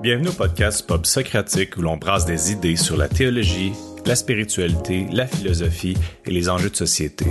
[0.00, 3.72] Bienvenue au podcast Pop Socratique où l'on brasse des idées sur la théologie,
[4.06, 7.26] la spiritualité, la philosophie et les enjeux de société.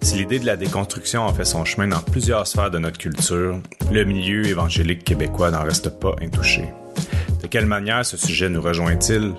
[0.00, 3.60] Si l'idée de la déconstruction a fait son chemin dans plusieurs sphères de notre culture,
[3.92, 6.64] le milieu évangélique québécois n'en reste pas intouché.
[7.42, 9.34] De quelle manière ce sujet nous rejoint-il?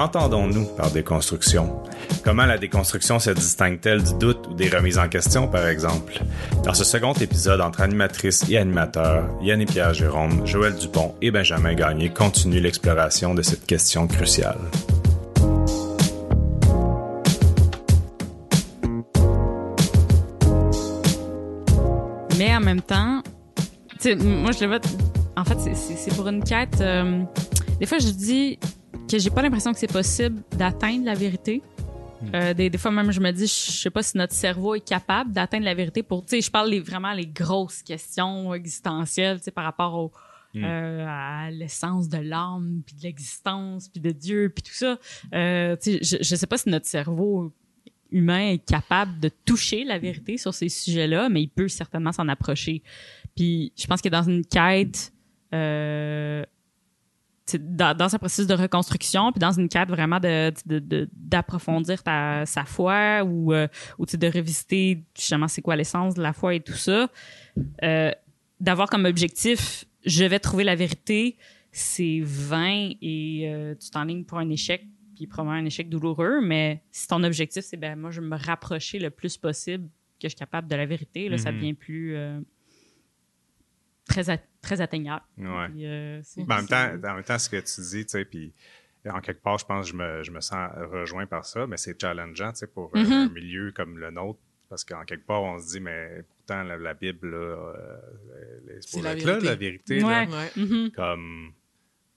[0.00, 1.82] Qu'entendons-nous par déconstruction?
[2.24, 6.22] Comment la déconstruction se distingue-t-elle du doute ou des remises en question, par exemple?
[6.64, 11.30] Dans ce second épisode entre animatrices et animateurs, Yann et Pierre Jérôme, Joël Dupont et
[11.30, 14.56] Benjamin Gagné continuent l'exploration de cette question cruciale.
[22.38, 23.22] Mais en même temps,
[24.02, 24.80] moi je le vois.
[25.36, 26.80] En fait, c'est pour une quête.
[26.80, 27.22] Euh,
[27.78, 28.58] des fois, je dis
[29.10, 31.62] que j'ai pas l'impression que c'est possible d'atteindre la vérité.
[32.22, 32.34] Hmm.
[32.34, 34.86] Euh, des, des, fois même je me dis je sais pas si notre cerveau est
[34.86, 39.38] capable d'atteindre la vérité pour tu sais je parle les, vraiment les grosses questions existentielles
[39.38, 40.12] tu sais par rapport au
[40.52, 40.62] hmm.
[40.62, 44.98] euh, à l'essence de l'âme puis de l'existence puis de Dieu puis tout ça
[45.32, 47.54] euh, tu sais je, je sais pas si notre cerveau
[48.10, 52.28] humain est capable de toucher la vérité sur ces sujets-là mais il peut certainement s'en
[52.28, 52.82] approcher
[53.34, 55.10] puis je pense que dans une quête
[57.58, 60.52] dans, dans un processus de reconstruction, puis dans une quête vraiment de,
[61.12, 66.32] d'approfondir ta, sa foi ou, euh, ou de revisiter justement c'est quoi l'essence de la
[66.32, 67.08] foi et tout ça,
[67.82, 68.10] euh,
[68.60, 71.36] d'avoir comme objectif je vais trouver la vérité,
[71.72, 76.82] c'est vain et euh, tu t'enlignes pour un échec, puis probablement un échec douloureux, mais
[76.90, 79.84] si ton objectif c'est ben moi je veux me rapprocher le plus possible
[80.18, 81.54] que je suis capable de la vérité, là, ça mm-hmm.
[81.54, 82.16] devient plus
[84.06, 84.28] très,
[84.60, 85.24] très atteignable.
[85.38, 85.68] Ouais.
[85.78, 88.52] Euh, ben, en, même temps, en même temps, ce que tu dis, tu sais, puis
[89.08, 91.76] en quelque part, je pense que je me, je me sens rejoint par ça, mais
[91.76, 93.12] c'est challengeant, tu sais, pour mm-hmm.
[93.12, 94.38] un milieu comme le nôtre,
[94.68, 99.14] parce qu'en quelque part, on se dit, mais pourtant, la, Bible, là, euh, c'est la
[99.14, 99.26] vérité.
[99.26, 100.26] Là, la vérité ouais.
[100.26, 100.90] Mm-hmm.
[100.92, 101.52] comme,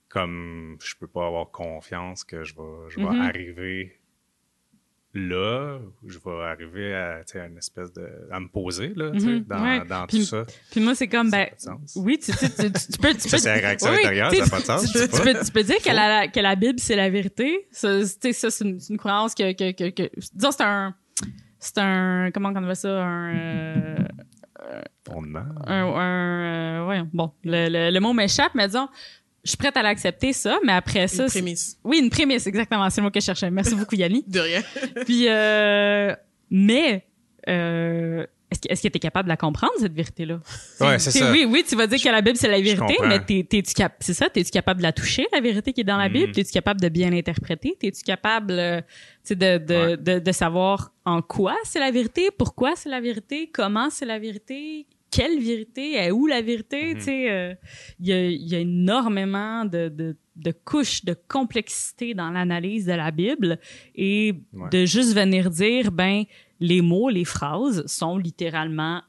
[0.08, 3.28] comme je peux pas avoir confiance que je vais, je vais mm-hmm.
[3.28, 3.98] arriver
[5.14, 10.06] là, je vais arriver à, une espèce de, à me poser, là, mm dans, dans
[10.06, 10.44] tout ça.
[10.70, 11.46] Puis moi, c'est comme, ben,
[11.96, 14.60] oui, tu, tu, tu, tu, peux, tu ça, c'est la réaction intérieure, ça n'a pas
[14.60, 14.92] de sens.
[14.92, 17.66] Tu, peux, tu peux dire que la, que la Bible, c'est la vérité.
[17.70, 20.94] Ça, ça c'est une, une, croyance que, que, que, que disons, c'est un,
[21.58, 23.96] c'est un, comment on appelle ça, un, euh,
[25.06, 25.44] Fondement.
[25.66, 28.88] Un, un, euh, ouais, bon, le, le, le mot m'échappe, mais disons,
[29.44, 31.78] je suis prête à l'accepter ça, mais après ça, une prémisse.
[31.84, 33.50] Oui, une prémisse, exactement, c'est le mot que je cherchais.
[33.50, 34.24] Merci beaucoup Yanni.
[34.26, 34.62] de rien.
[35.04, 36.14] Puis euh,
[36.50, 37.04] mais
[37.48, 40.40] euh, est-ce que est-ce que tu es capable de la comprendre cette vérité là
[40.80, 41.30] Ouais, c'est ça.
[41.30, 43.74] Oui, oui, tu vas dire que la Bible c'est la vérité, mais t'es t'es tu
[43.74, 46.08] cap c'est ça, t'es tu capable de la toucher la vérité qui est dans la
[46.08, 46.32] Bible, mm.
[46.32, 48.80] t'es tu capable de bien l'interpréter, t'es tu capable euh,
[49.28, 53.90] de de, de de savoir en quoi c'est la vérité, pourquoi c'est la vérité, comment
[53.90, 56.98] c'est la vérité, quelle vérité, est où la vérité, mhm.
[56.98, 57.54] tu sais, euh,
[58.00, 62.94] il y, a, y, a, énormément de, de, de, couches de complexité dans l'analyse de
[62.94, 63.60] la Bible
[63.94, 64.34] et
[64.72, 66.24] de juste venir dire, ben,
[66.58, 69.02] les mots, les phrases sont littéralement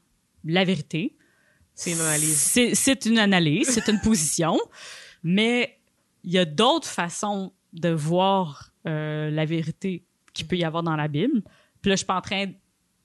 [0.44, 1.16] la vérité.
[1.74, 2.36] C'est une analyse.
[2.74, 4.58] C'est une analyse, c'est une position,
[5.24, 5.76] mais
[6.22, 10.96] il y a d'autres façons de voir euh, la vérité qu'il peut y avoir dans
[10.96, 11.42] la Bible.
[11.82, 12.46] Puis là, je suis pas en train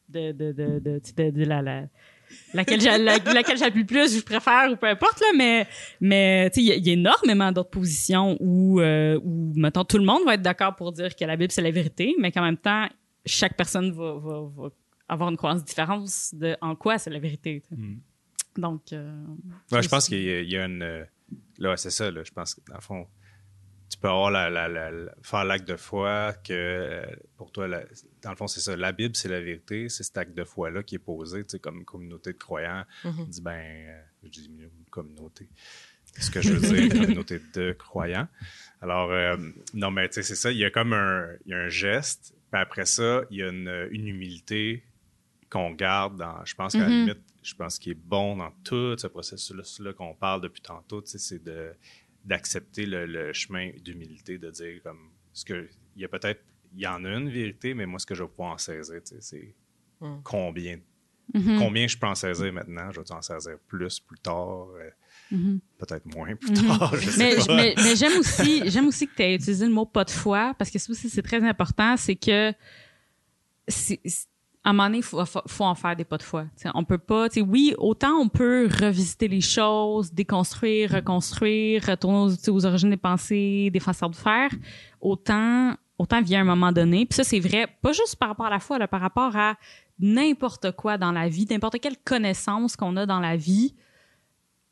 [0.09, 1.87] de, de, de, de, de la, la
[2.53, 2.81] laquelle
[3.57, 5.67] j'appuie plus, je préfère ou peu importe là, mais
[5.99, 10.05] mais tu sais il y, a énormément d'autres positions où euh, où mettons tout le
[10.05, 12.57] monde va être d'accord pour dire que la Bible c'est la vérité, mais qu'en même
[12.57, 12.87] temps
[13.25, 14.69] chaque personne va, va, va
[15.07, 17.63] avoir une croyance différente de en quoi c'est la vérité.
[17.71, 17.95] Mm.
[18.57, 19.13] Donc euh,
[19.71, 21.05] ouais, je pense qu'il y, a une
[21.57, 23.07] là c'est ça là, je pense que dans le fond
[24.01, 24.91] peux avoir la, la, la,
[25.21, 27.05] faire l'acte de foi que euh,
[27.37, 27.67] pour toi,
[28.21, 28.75] dans le fond, c'est ça.
[28.75, 29.89] La Bible, c'est la vérité.
[29.89, 32.83] C'est cet acte de foi-là qui est posé, tu sais, comme communauté de croyants.
[33.03, 33.19] Mm-hmm.
[33.19, 35.47] On dit, ben, euh, je dis une communauté.
[36.19, 38.27] Ce que je veux dire, communauté de croyants.
[38.81, 39.37] Alors, euh,
[39.73, 40.51] non, mais tu sais, c'est ça.
[40.51, 42.33] Il y a comme un, il y a un geste.
[42.51, 44.83] Puis après ça, il y a une, une humilité
[45.49, 47.05] qu'on garde dans, je pense qu'à la mm-hmm.
[47.05, 51.09] limite, je pense qu'il est bon dans tout ce processus-là qu'on parle depuis tantôt, tu
[51.09, 51.73] sais, c'est de
[52.23, 56.41] d'accepter le, chemin d'humilité, de dire comme ce que il y a peut-être
[56.73, 59.01] il y en a une vérité, mais moi ce que je vais pouvoir en saisir,
[59.03, 59.53] c'est
[59.99, 60.21] hmm.
[60.23, 60.79] combien
[61.33, 61.57] mm-hmm.
[61.57, 64.67] combien je peux en saisir maintenant, je vais en saisir plus plus tard.
[64.69, 64.89] Euh,
[65.31, 65.59] mm-hmm.
[65.77, 66.77] Peut-être moins plus mm-hmm.
[66.77, 66.95] tard.
[66.99, 67.55] je mais, sais pas.
[67.55, 70.53] mais, mais j'aime aussi, j'aime aussi que tu aies utilisé le mot pas de foi
[70.57, 72.53] parce que ça aussi c'est très important, c'est que
[74.63, 76.45] à un moment donné, faut, faut, en faire des pas de foi.
[76.55, 82.49] T'sais, on peut pas, oui, autant on peut revisiter les choses, déconstruire, reconstruire, retourner aux,
[82.51, 84.51] aux origines des pensées, des façons de faire,
[84.99, 87.07] autant, autant vient un moment donné.
[87.07, 89.55] Puis ça, c'est vrai, pas juste par rapport à la foi, là, par rapport à
[89.97, 93.73] n'importe quoi dans la vie, n'importe quelle connaissance qu'on a dans la vie.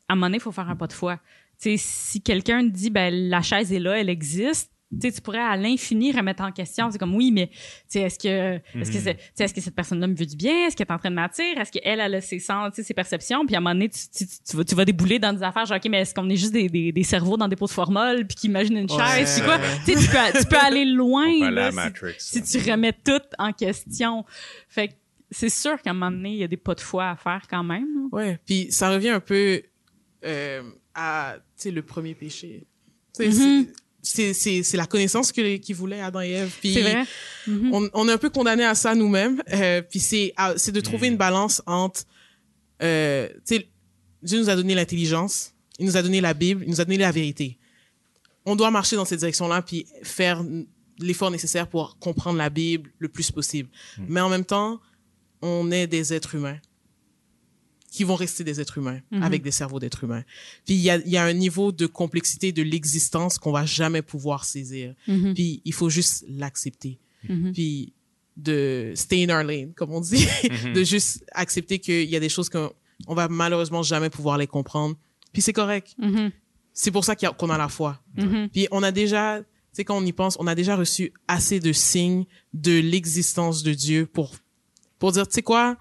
[0.08, 1.16] À un moment donné, faut faire un pas de foi.
[1.60, 5.20] tu sais, si quelqu'un dit, ben, la chaise est là, elle existe, tu sais, tu
[5.20, 6.90] pourrais à l'infini remettre en question.
[6.90, 7.54] C'est comme oui, mais tu
[7.88, 9.02] sais, est-ce que est-ce que Mhm.
[9.04, 10.66] c'est- tu sais, est-ce que cette personne-là me veut du bien?
[10.66, 11.44] Est-ce qu'elle est en train de mentir?
[11.58, 13.46] Est-ce qu'elle elle a ses sens, ses perceptions?
[13.46, 15.42] Puis à un moment donné, tu, tu, tu- tu vas tu vas débouler dans des
[15.44, 17.66] affaires genre ok, mais est-ce qu'on est juste des, des, des cerveaux dans des pots
[17.66, 18.98] de formol puis qui imaginent une Ouais.
[19.16, 19.58] chaise C'est quoi?
[19.86, 22.14] Tu peux tu peux aller loin là, si- Matrix.
[22.18, 24.24] si, tu remets tout en question.
[24.68, 24.94] Fait que
[25.30, 27.42] c'est sûr qu'à un moment donné, il y a des pas de foi à faire
[27.48, 28.08] quand même.
[28.10, 29.62] Ouais, puis ça revient un peu
[30.24, 30.62] euh,
[30.94, 32.66] à, tu sais, le premier péché.
[33.16, 33.66] Tu sais, Mhm.
[34.02, 36.52] C'est- c'est c'est la connaissance que qu'ils voulaient Adam et Ève.
[36.60, 37.04] Puis C'est vrai.
[37.72, 39.42] On, on est un peu condamné à ça nous-mêmes.
[39.52, 41.12] Euh, puis c'est c'est de trouver Mhm.
[41.14, 42.02] une balance entre,
[42.82, 43.68] euh, tu sais,
[44.22, 46.98] Dieu nous a donné l'intelligence, il nous a donné la Bible, il nous a donné
[46.98, 47.58] la vérité.
[48.46, 50.42] On doit marcher dans cette direction-là puis faire
[50.98, 53.68] l'effort nécessaire pour comprendre la Bible le plus possible.
[53.98, 54.06] Mhm.
[54.08, 54.80] Mais en même temps,
[55.42, 56.58] on est des êtres humains
[57.90, 59.22] qui vont rester des êtres humains Mhm.
[59.22, 60.22] avec des cerveaux d'êtres humains.
[60.64, 64.02] Puis il y a, y a un niveau de complexité de l'existence qu'on va jamais
[64.02, 64.94] pouvoir saisir.
[65.08, 65.34] Mhm.
[65.34, 66.98] Puis il faut juste l'accepter.
[67.28, 67.52] Mhm.
[67.52, 67.92] Puis
[68.36, 70.26] de stay in our lane, comme on dit,
[70.64, 70.72] Mhm.
[70.72, 72.72] de juste accepter qu'il y a des choses qu'on
[73.06, 74.96] on va malheureusement jamais pouvoir les comprendre.
[75.32, 75.94] Puis c'est correct.
[75.98, 76.30] Mhm.
[76.72, 78.00] C'est pour ça a- qu'on a la foi.
[78.52, 81.58] Puis on a déjà, tu sais, quand on y pense, on a déjà reçu assez
[81.60, 84.32] de signes de l'existence de Dieu pour,
[84.98, 85.76] pour dire, tu sais quoi,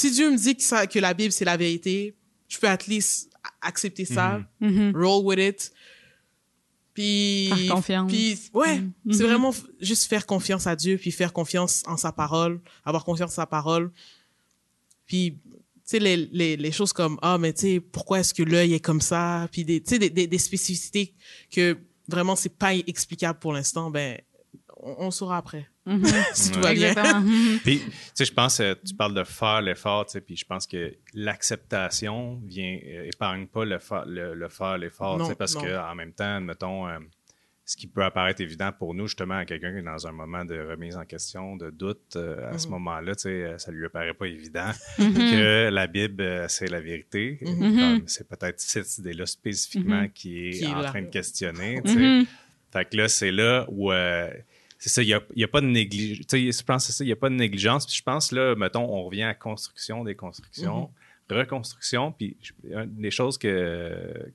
[0.00, 2.14] si Dieu me dit que, ça, que la Bible c'est la vérité,
[2.48, 3.30] je peux at least
[3.60, 4.92] accepter ça, Mhm.
[4.94, 5.72] roll with it.
[6.94, 8.10] Puis, Faire confiance.
[8.12, 9.12] puis ouais, Mhm.
[9.12, 13.04] c'est vraiment f- juste faire confiance à Dieu, puis faire confiance en sa parole, avoir
[13.04, 13.92] confiance en sa parole.
[15.06, 18.42] Puis, tu sais, les, les, les choses comme, ah, mais tu sais, pourquoi est-ce que
[18.42, 19.48] l'œil est comme ça?
[19.52, 21.14] Puis, des, tu sais, des, des, des spécificités
[21.50, 21.78] que
[22.08, 24.18] vraiment, c'est pas explicable pour l'instant, ben,
[24.76, 25.68] on, on saura après,
[26.34, 26.64] Si tout Ouais.
[26.66, 26.88] va bien.
[26.90, 27.24] Exactement.
[27.64, 30.44] Puis, tu sais, je pense, euh, tu parles de faire l'effort, tu sais, puis je
[30.44, 35.34] pense que l'acceptation vient, euh, épargne pas le, fa- le, le faire l'effort, tu sais,
[35.34, 35.62] parce non.
[35.62, 36.98] que en même temps, mettons, euh,
[37.64, 40.44] ce qui peut apparaître évident pour nous, justement, à quelqu'un qui est dans un moment
[40.44, 42.72] de remise en question, de doute, euh, à ce Mhm.
[42.74, 45.14] moment-là, tu sais, ça lui apparaît pas évident Mhm.
[45.14, 47.38] que la Bible, euh, c'est la vérité.
[47.42, 48.02] Mhm.
[48.06, 50.88] C'est peut-être cette idée-là spécifiquement qui est Qui est en là.
[50.88, 52.26] train de questionner, tu sais.
[52.72, 53.92] Fait que là, c'est là où.
[54.78, 56.26] C'est ça, il n'y a, y a pas de négligence.
[56.30, 57.84] Je pense que c'est ça, il n'y a pas de négligence.
[57.86, 60.90] Puis je pense, là, mettons, on revient à construction, déconstruction,
[61.30, 62.12] reconstruction.
[62.12, 63.48] Puis une des choses que,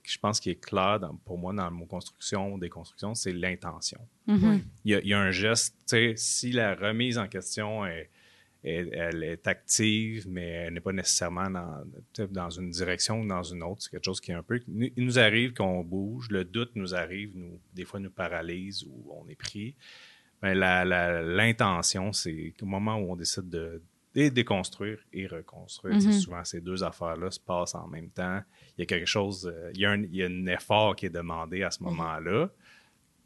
[0.04, 3.34] que je pense qui est clair dans- pour moi dans le mot construction, déconstruction, c'est
[3.34, 4.00] l'intention.
[4.28, 4.62] Mhm.
[4.86, 7.86] Il y, a, il y a un geste, tu sais, si la remise en question
[7.86, 8.10] est,
[8.64, 13.44] est- elle est active, mais elle n'est pas nécessairement dans, dans une direction ou dans
[13.44, 13.82] une autre.
[13.82, 14.60] C'est quelque chose qui est un peu.
[14.68, 19.12] Il nous arrive qu'on bouge, le doute nous arrive, nous, des fois nous paralyse ou
[19.20, 19.76] on est pris.
[20.44, 23.82] La- l'intention, c'est au moment où on décide de
[24.14, 25.96] dé- déconstruire et reconstruire.
[25.96, 26.12] Mhm.
[26.12, 28.42] Souvent, ces deux affaires-là se passent en même temps.
[28.78, 30.96] Il y a quelque chose, euh, il, y a un, il y a un effort
[30.96, 32.50] qui est demandé à ce moment-là.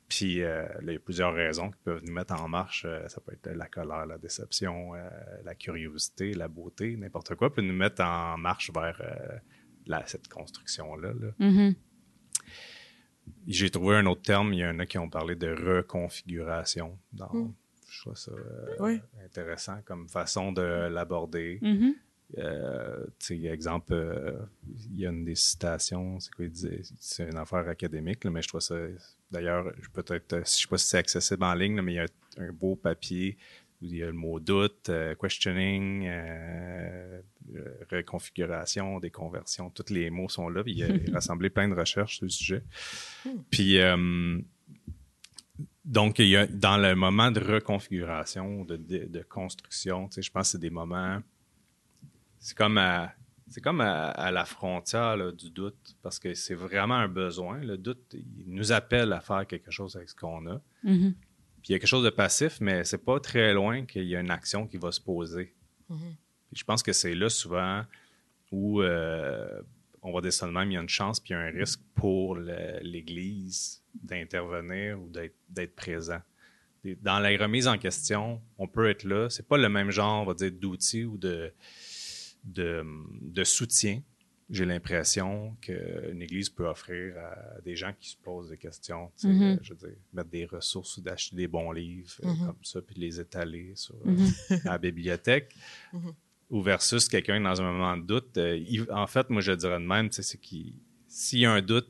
[0.08, 2.86] Puis euh, là, il y a plusieurs raisons qui peuvent nous mettre en marche.
[2.86, 5.10] Euh, ça peut être la colère, la déception, euh,
[5.44, 9.02] la curiosité, la beauté, n'importe quoi, peut nous mettre en marche vers
[9.86, 11.10] la- cette construction-là.
[11.19, 11.31] là.
[11.40, 11.74] Mhm.
[13.47, 16.97] J'ai trouvé un autre terme, il y en a qui ont parlé de reconfiguration.
[17.13, 17.53] Dans, Mm.
[17.89, 19.00] Je trouve ça euh, Oui.
[19.24, 21.59] intéressant comme façon de l'aborder.
[22.37, 24.33] Euh, sais, exemple, euh,
[24.92, 26.81] il y a une des citations, c'est quoi il disait?
[26.99, 28.75] C'est une affaire académique, là, mais je trouve ça.
[29.31, 31.99] D'ailleurs, je peut-être, je sais pas si c'est accessible en ligne, là, mais il y
[31.99, 33.37] a un beau papier
[33.81, 37.22] il y a le mot doute, euh, questioning, euh,
[37.56, 40.64] euh, reconfiguration, déconversion, tous les mots sont là.
[40.64, 42.64] Puis il a rassemblé plein de recherches sur le sujet.
[43.52, 44.40] Puis euh,
[45.86, 50.22] donc, il y a, dans le moment de reconfiguration, de, de, de construction, tu sais,
[50.22, 51.22] je pense que c'est des moments.
[52.40, 53.14] C'est comme à,
[53.48, 57.60] c'est comme à, à la frontière là, du doute, parce que c'est vraiment un besoin.
[57.60, 60.62] Le doute, il nous appelle à faire quelque chose avec ce qu'on a.
[60.84, 61.16] Mhm.
[61.61, 64.16] Puis il y a quelque chose de passif, mais c'est pas très loin qu'il y
[64.16, 65.54] a une action qui va se poser.
[65.90, 66.16] Mhm.
[66.52, 67.83] Puis je pense que c'est là souvent
[68.52, 69.61] où euh,
[70.02, 71.81] on va dire même, il y a une chance puis il y a un risque
[71.95, 75.09] pour l'Église d'intervenir ou
[75.49, 76.21] d'être présent.
[77.02, 79.30] Dans la remise en question, on peut être là.
[79.30, 81.52] C'est pas le même genre, on va dire, d'outils ou de,
[82.45, 82.85] de,
[83.21, 84.02] de soutien.
[84.49, 89.11] J'ai l'impression qu'une Église peut offrir à des gens qui se posent des questions.
[89.23, 89.42] Mhm.
[89.42, 92.45] euh, Je veux dire, mettre des ressources ou d'acheter des bons livres euh, Mhm.
[92.45, 93.99] comme ça, puis de les étaler sur euh,
[94.49, 94.59] Mhm.
[94.66, 95.54] à la bibliothèque.
[96.49, 98.37] Ou versus quelqu'un dans un moment de doute.
[98.37, 100.75] euh, il- en fait, moi, je dirais de même, c'est qu'il
[101.09, 101.89] s'il y a un doute,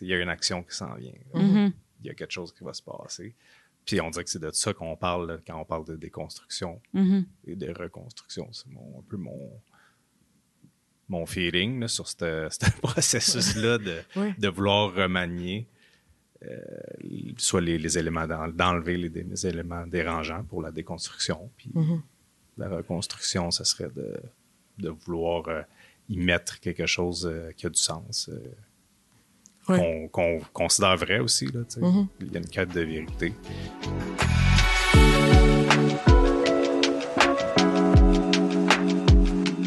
[0.00, 1.12] il y a une action qui s'en vient.
[1.34, 3.34] Il y a quelque chose qui va se passer.
[3.84, 6.80] Puis on dirait que c'est de ça qu'on parle là, quand on parle de déconstruction
[7.44, 8.48] et de reconstruction.
[8.52, 9.60] C'est mon- un peu mon,
[11.08, 14.34] mon feeling là, sur ce ce processus-là de, Ouais.
[14.38, 15.66] de vouloir remanier
[16.44, 16.58] euh,
[17.38, 21.50] soit les, les éléments, d'en- d'enlever les, les éléments dérangeants pour la déconstruction.
[21.56, 22.02] Puis Mhm.
[22.58, 24.14] la reconstruction, ça serait de,
[24.78, 25.62] de vouloir euh,
[26.08, 28.30] y mettre quelque chose euh, qui a du sens,
[29.68, 30.08] Ouais.
[30.12, 31.46] qu'on considère vrai aussi.
[31.46, 31.60] Là.
[31.80, 32.06] Mhm.
[32.20, 33.32] Il y a une quête de vérité.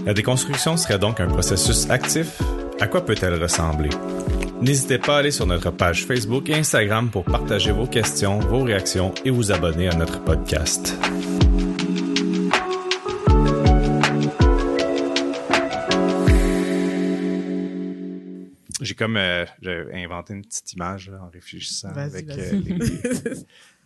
[0.09, 2.41] La déconstruction serait donc un processus actif.
[2.79, 3.91] À quoi peut-elle ressembler?
[4.59, 8.63] N'hésitez pas à aller sur notre page Facebook et Instagram pour partager vos questions, vos
[8.63, 10.97] réactions et vous abonner à notre podcast.
[18.81, 22.79] J'ai comme euh, j'ai inventé une petite image là, en réfléchissant avec, euh, les,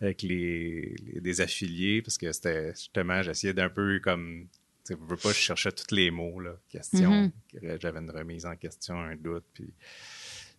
[0.00, 4.46] avec les, les- des affiliés parce que c'était justement j'essayais d'un peu comme
[4.88, 7.10] je veux pas je cherchais tous les mots là question.
[7.10, 7.78] Mhm.
[7.80, 9.72] j'avais une remise en question un doute puis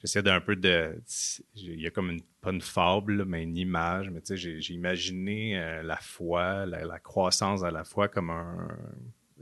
[0.02, 1.00] j'essayais d'un peu de
[1.56, 4.60] il y a comme une pas une fable là, mais une image mais tu sais
[4.62, 8.68] j'ai imaginé euh, la foi la, la croissance à la foi comme un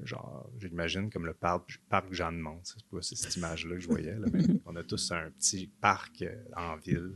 [0.03, 3.81] genre j'imagine comme le parc parc Jean de Mont c'est pas cette image là que
[3.81, 7.13] je voyais là, mais on a tous un petit parc euh, en ville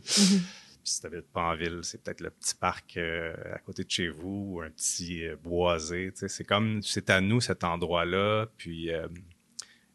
[0.88, 4.08] Si t'habites pas en ville, c'est peut-être le petit parc euh, à côté de chez
[4.10, 6.12] vous ou un petit euh, boisé.
[6.17, 6.27] tu.
[6.29, 8.48] C'est comme, c'est à nous cet endroit-là.
[8.58, 9.08] Puis euh,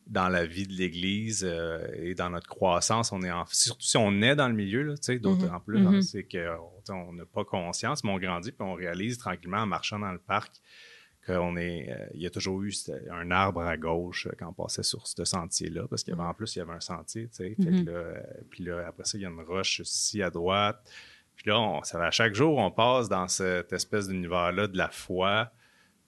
[0.07, 1.45] dans la vie de l'Église
[1.95, 5.19] et dans notre croissance, on est en, surtout si on est dans le milieu, tu
[5.19, 5.51] Mhm.
[5.55, 6.03] en plus, hein, Mhm.
[6.03, 10.13] c'est qu'on n'a pas conscience, mais on grandit puis on réalise tranquillement en marchant dans
[10.13, 10.53] le parc
[11.27, 12.73] qu'on est, euh, il y a toujours eu
[13.11, 16.29] un arbre à gauche euh, quand on passait sur ce sentier-là, parce qu'il y avait
[16.29, 17.55] en plus, il y avait un sentier, tu sais.
[17.59, 17.85] Mhm.
[17.87, 20.79] là, euh, puis là, après ça, il y a une roche ici à droite.
[21.37, 24.89] Puis là, on, ça va, chaque jour, on passe dans cette espèce d'univers-là de la
[24.89, 25.53] foi.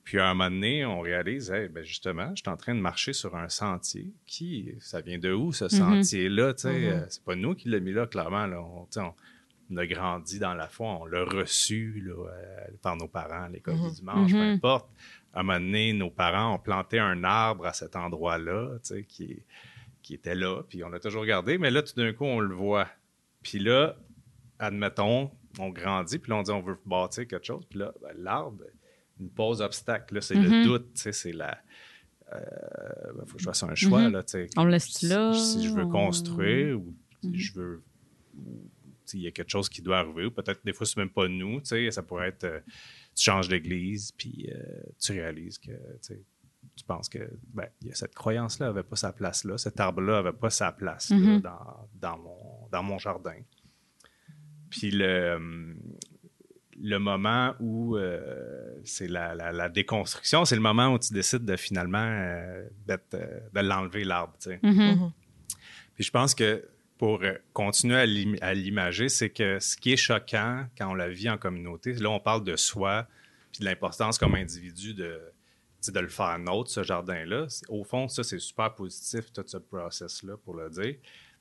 [0.03, 2.79] Puis à un moment donné, on réalise, hey, ben justement, je suis en train de
[2.79, 4.13] marcher sur un sentier.
[4.27, 6.53] Qui, ça vient de où, ce sentier-là?
[6.53, 6.73] tu sais?
[6.79, 6.85] Mhm.
[6.85, 8.45] Euh, c'est pas nous qui l'avons mis là, clairement.
[8.45, 8.61] Là.
[8.61, 9.13] On, on-
[9.71, 13.49] on a grandi dans la foi, on l'a reçu là, euh, par nos parents à
[13.49, 13.89] l'école Mhm.
[13.89, 14.53] du dimanche, peu Mhm.
[14.55, 14.89] importe.
[15.33, 19.03] À un moment donné, nos parents ont planté un arbre à cet endroit-là, tu sais,
[19.03, 19.41] qui,
[20.01, 22.53] qui était là, puis on l'a toujours regardé, mais là, tout d'un coup, on le
[22.55, 22.87] voit.
[23.41, 23.95] Puis là,
[24.59, 28.13] admettons, on grandit, puis là, on dit on veut bâtir quelque chose, puis là, ben,
[28.17, 28.63] l'arbre,
[29.19, 30.15] il nous pose obstacle.
[30.15, 30.63] Là, c'est le Mhm.
[30.63, 31.57] doute, tu sais, c'est la.
[32.33, 34.47] Il faut que je fasse un choix, là, tu sais.
[34.57, 35.33] On laisse là?
[35.33, 37.35] si je veux on- construire ou si Mhm.
[37.35, 37.83] je veux.
[39.13, 41.27] Il y a quelque chose qui doit arriver, ou peut-être des fois, c'est même pas
[41.27, 42.43] nous, tu sais, ça pourrait être.
[42.45, 42.59] euh,
[43.15, 44.61] tu changes d'église, puis euh,
[44.99, 45.71] tu réalises que,
[46.07, 47.19] tu penses que
[47.53, 50.49] ben, il y a cette croyance-là n'avait pas sa place là, cet arbre-là n'avait pas
[50.49, 51.39] sa place là, Mhm.
[51.41, 53.37] dans, dans, mon, dans mon jardin.
[54.69, 55.77] Puis le, hum,
[56.81, 61.45] le moment où euh, c'est la, la- la déconstruction, c'est le moment où tu décides
[61.45, 64.33] de finalement euh, euh, de l'enlever l'arbre.
[64.41, 64.59] tu sais.
[64.61, 64.73] Mhm.
[64.73, 65.11] Mhm.
[65.93, 69.93] Puis je pense que pour euh, continuer à l'im- à l'imager, c'est que ce qui
[69.93, 73.07] est choquant quand on la vit en communauté, là on parle de soi,
[73.51, 75.19] puis de l'importance comme individu de,
[75.87, 77.47] de le faire nôtre, ce jardin-là.
[77.69, 80.95] Au fond, ça c'est super positif, tout ce process-là, pour le dire.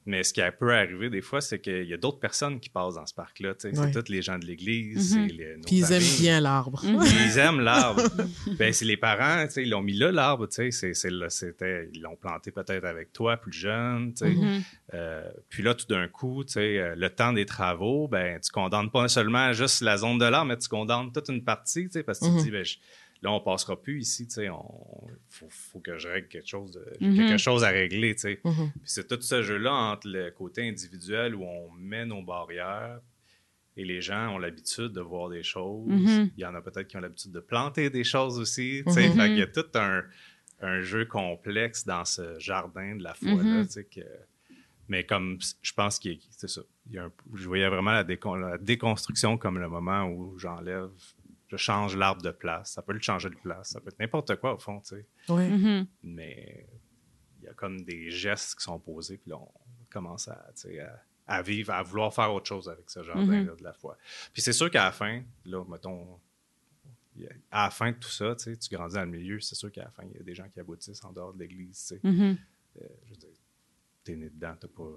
[0.07, 2.97] Mais ce qui peut arriver des fois, c'est qu'il y a d'autres personnes qui passent
[2.97, 3.55] dans ce parc-là.
[3.59, 5.23] C'est tous les gens de l'Église, Mhm.
[5.57, 6.85] nos Puis ils aiment bien l'arbre.
[6.85, 7.01] Mhm.
[7.27, 8.03] Ils aiment l'arbre.
[8.59, 11.11] ben, c'est les parents, tu sais, ils l'ont mis là, l'arbre, tu sais, c'est- c'est
[11.11, 14.31] le- c'était, ils l'ont planté peut-être avec toi, plus jeune, tu sais.
[14.35, 14.63] Mhm.
[14.93, 18.51] Euh, puis là, tout d'un coup, tu sais, euh, le temps des travaux, ben, tu
[18.51, 21.93] condamnes pas seulement juste la zone de l'arbre, mais tu condamnes toute une partie, tu
[21.93, 22.39] sais, parce que tu Mhm.
[22.39, 22.77] te dis, ben, je-
[23.25, 26.71] là, on passera plus ici, tu sais, on, faut, faut que je règle quelque chose,
[26.73, 27.17] de, Mhm.
[27.17, 28.41] quelque chose à régler, tu sais.
[28.45, 28.71] Mhm.
[28.73, 33.01] Puis c'est tout ce jeu-là entre le côté individuel où on met nos barrières
[33.77, 35.89] et les gens ont l'habitude de voir des choses.
[35.89, 36.31] Mhm.
[36.37, 38.83] Il y en a peut-être qui ont l'habitude de planter des choses aussi.
[38.87, 39.09] tu sais.
[39.11, 40.03] Fait qu'il y a tout un,
[40.61, 43.15] un jeu complexe dans ce jardin de la.
[43.23, 43.65] Mhm.
[43.67, 44.01] tu sais, que-
[44.87, 46.61] Mais comme je pense qu'il y a- c'est ça.
[46.91, 50.39] Il y a un- je voyais vraiment la, décon- la déconstruction comme le moment où
[50.39, 50.91] j'enlève,
[51.57, 52.73] je change l'arbre de place.
[52.73, 53.71] Ça peut le changer de place.
[53.71, 55.07] Ça peut être n'importe quoi au fond, tu sais.
[55.29, 55.87] Mhm.
[56.03, 56.67] mais
[57.41, 59.51] il y a comme des gestes qui sont posés, puis là, on
[59.91, 63.55] commence à, tu sais, à, à vivre, à vouloir faire autre chose avec ce jardin-là
[63.55, 63.97] de la foi.
[64.33, 66.19] Puis c'est sûr qu'à la fin, là, mettons,
[67.51, 69.71] à la fin de tout ça, tu sais, tu grandis dans le milieu, c'est sûr
[69.71, 71.87] qu'à la fin, il y a des gens qui aboutissent en dehors de l'Église, tu
[71.95, 72.01] sais.
[72.03, 72.37] Mhm.
[72.81, 73.29] Euh, je veux dire,
[74.03, 74.91] t'es né dedans, t'as pas,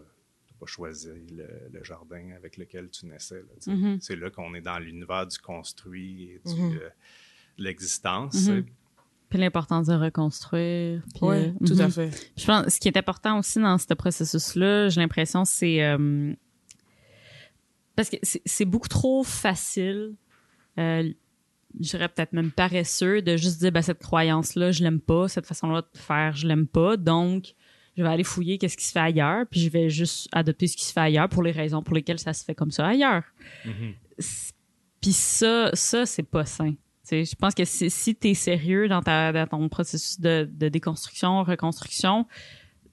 [0.59, 3.73] pas choisi le, le jardin avec lequel tu naissais, là.
[3.73, 3.99] Mhm.
[4.01, 6.71] C'est là qu'on est dans l'univers du construit et du, Mhm.
[6.81, 6.89] euh,
[7.57, 8.63] de l'existence, Mhm.
[8.63, 8.65] sais.
[9.29, 11.03] Puis l'importance de reconstruire.
[11.13, 12.09] puis, Oui, euh, tout à fait.
[12.37, 16.33] Je pense ce qui est important aussi dans ce processus-là, j'ai l'impression, c'est euh,
[17.95, 20.15] parce que c'est beaucoup trop facile,
[20.77, 21.11] euh,
[21.79, 25.45] je dirais peut-être même paresseux, de juste dire ben, cette croyance-là, je l'aime pas, cette
[25.45, 27.53] façon-là de faire, je l'aime pas, donc
[27.97, 30.77] je vais aller fouiller qu'est-ce qui se fait ailleurs, puis je vais juste adopter ce
[30.77, 33.23] qui se fait ailleurs pour les raisons pour lesquelles ça se fait comme ça ailleurs.
[33.65, 33.93] Mhm.
[34.19, 34.53] C-
[35.01, 36.71] Puis ça, ça c'est pas sain.
[36.71, 40.19] Tu sais, je pense que si, si tu es sérieux dans, ta, dans ton processus
[40.19, 42.27] de, de déconstruction, reconstruction,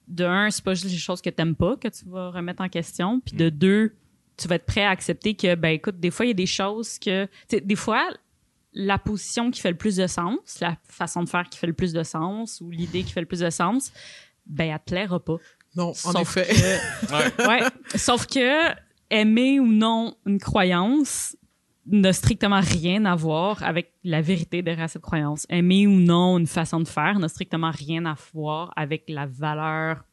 [0.06, 2.68] de un, c'est pas juste les choses que t'aimes pas que tu vas remettre en
[2.68, 3.94] question, puis de deux,
[4.37, 6.46] tu vas être prêt à accepter que, ben écoute, des fois, il y a des
[6.46, 7.26] choses que...
[7.49, 8.08] tu Des fois,
[8.73, 11.73] la position qui fait le plus de sens, la façon de faire qui fait le
[11.73, 13.92] plus de sens, ou l'idée qui fait le plus de sens,
[14.46, 15.36] ben elle te plaira pas.
[15.76, 16.54] Non, en Sauf effet.
[16.54, 17.60] que- ouais.
[17.96, 18.74] Sauf que
[19.10, 21.36] aimer ou non une croyance
[21.86, 25.46] n'a strictement rien à voir avec la vérité derrière cette croyance.
[25.50, 30.04] Aimer ou non une façon de faire n'a strictement rien à voir avec la valeur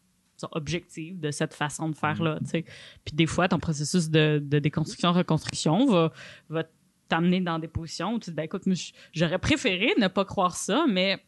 [0.54, 2.40] objective de cette façon de faire-là.
[2.40, 2.66] tu sais.
[3.06, 6.12] Puis des fois, ton processus de, de déconstruction-reconstruction va,
[6.50, 6.64] va
[7.08, 8.64] t'amener dans des positions où tu te dis, ben, écoute,
[9.14, 11.24] j'aurais préféré ne pas croire ça, mais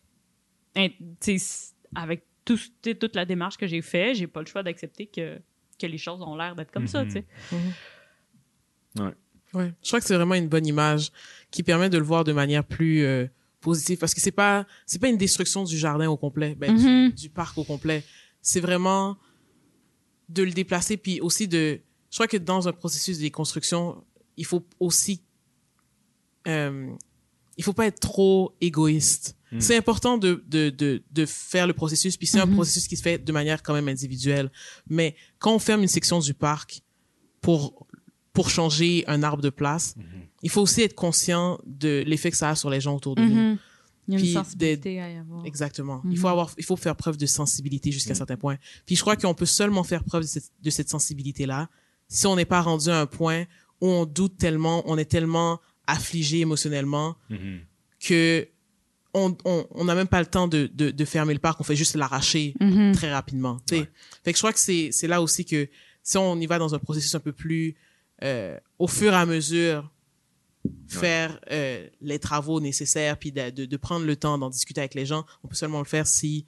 [0.75, 2.59] tu sais, avec tout,
[2.99, 5.39] toute la démarche que j'ai faite, j'ai pas le choix d'accepter que,
[5.79, 7.03] que les choses ont l'air d'être comme ça.
[7.03, 7.11] Mhm.
[7.11, 7.25] tu sais.
[9.53, 11.11] Ouais, je crois que c'est vraiment une bonne image
[11.51, 13.27] qui permet de le voir de manière plus euh,
[13.61, 16.81] positive parce que c'est pas c'est pas une destruction du jardin au complet, ben, du-
[16.83, 17.11] Mhm.
[17.11, 18.03] du, parc au complet.
[18.41, 19.15] C'est vraiment
[20.29, 24.03] de le déplacer puis aussi de je crois que dans un processus de déconstruction,
[24.37, 25.21] il faut aussi
[26.47, 26.91] euh,
[27.57, 29.37] il faut pas être trop égoïste.
[29.53, 29.61] Mm.
[29.61, 32.55] C'est important de, de, de, de faire le processus, puis c'est un Mhm.
[32.55, 34.51] processus qui se fait de manière quand même individuelle.
[34.89, 36.81] Mais quand on ferme une section du parc
[37.41, 37.85] pour,
[38.33, 40.03] pour changer un arbre de place, Mhm.
[40.41, 43.21] il faut aussi être conscient de l'effet que ça a sur les gens autour de
[43.21, 43.35] nous.
[43.51, 43.57] Mhm.
[44.09, 45.45] Il y a Puis une sensibilité à y avoir.
[45.45, 46.01] Exactement.
[46.11, 48.17] Il faut avoir, il faut faire preuve de sensibilité jusqu'à Mhm.
[48.17, 48.57] certains points.
[48.85, 51.69] Puis je crois qu'on peut seulement faire preuve de cette, de cette sensibilité-là
[52.09, 53.45] si on n'est pas rendu à un point
[53.79, 57.15] où on doute tellement, on est tellement affligé émotionnellement
[57.99, 58.47] que
[59.13, 61.63] on on on n'a même pas le temps de, de de fermer le parc, on
[61.63, 62.93] fait juste l'arracher Mhm.
[62.93, 63.59] très rapidement.
[63.67, 63.81] tu sais.
[63.81, 63.89] Ouais.
[64.23, 65.67] Fait que je crois que c'est c'est là aussi que
[66.01, 67.75] si on y va dans un processus un peu plus
[68.23, 69.89] euh, au fur et à mesure
[70.87, 74.93] faire euh, les travaux nécessaires puis de, de, de prendre le temps d'en discuter avec
[74.95, 76.45] les gens, on peut seulement le faire si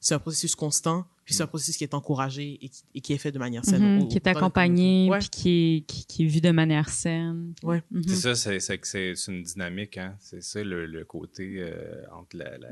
[0.00, 3.12] c'est un processus constant puis c'est un processus qui est encouragé et qui, et qui
[3.12, 3.96] est fait de manière saine.
[3.96, 4.02] Mhm.
[4.04, 7.52] au- qui est accompagné, puis qui est, qui, qui est vu de manière saine.
[7.62, 7.82] Ouais.
[7.90, 8.02] Mhm.
[8.08, 10.16] C'est ça, c'est, une dynamique, hein.
[10.20, 12.68] C'est ça le, le côté euh, entre la, la-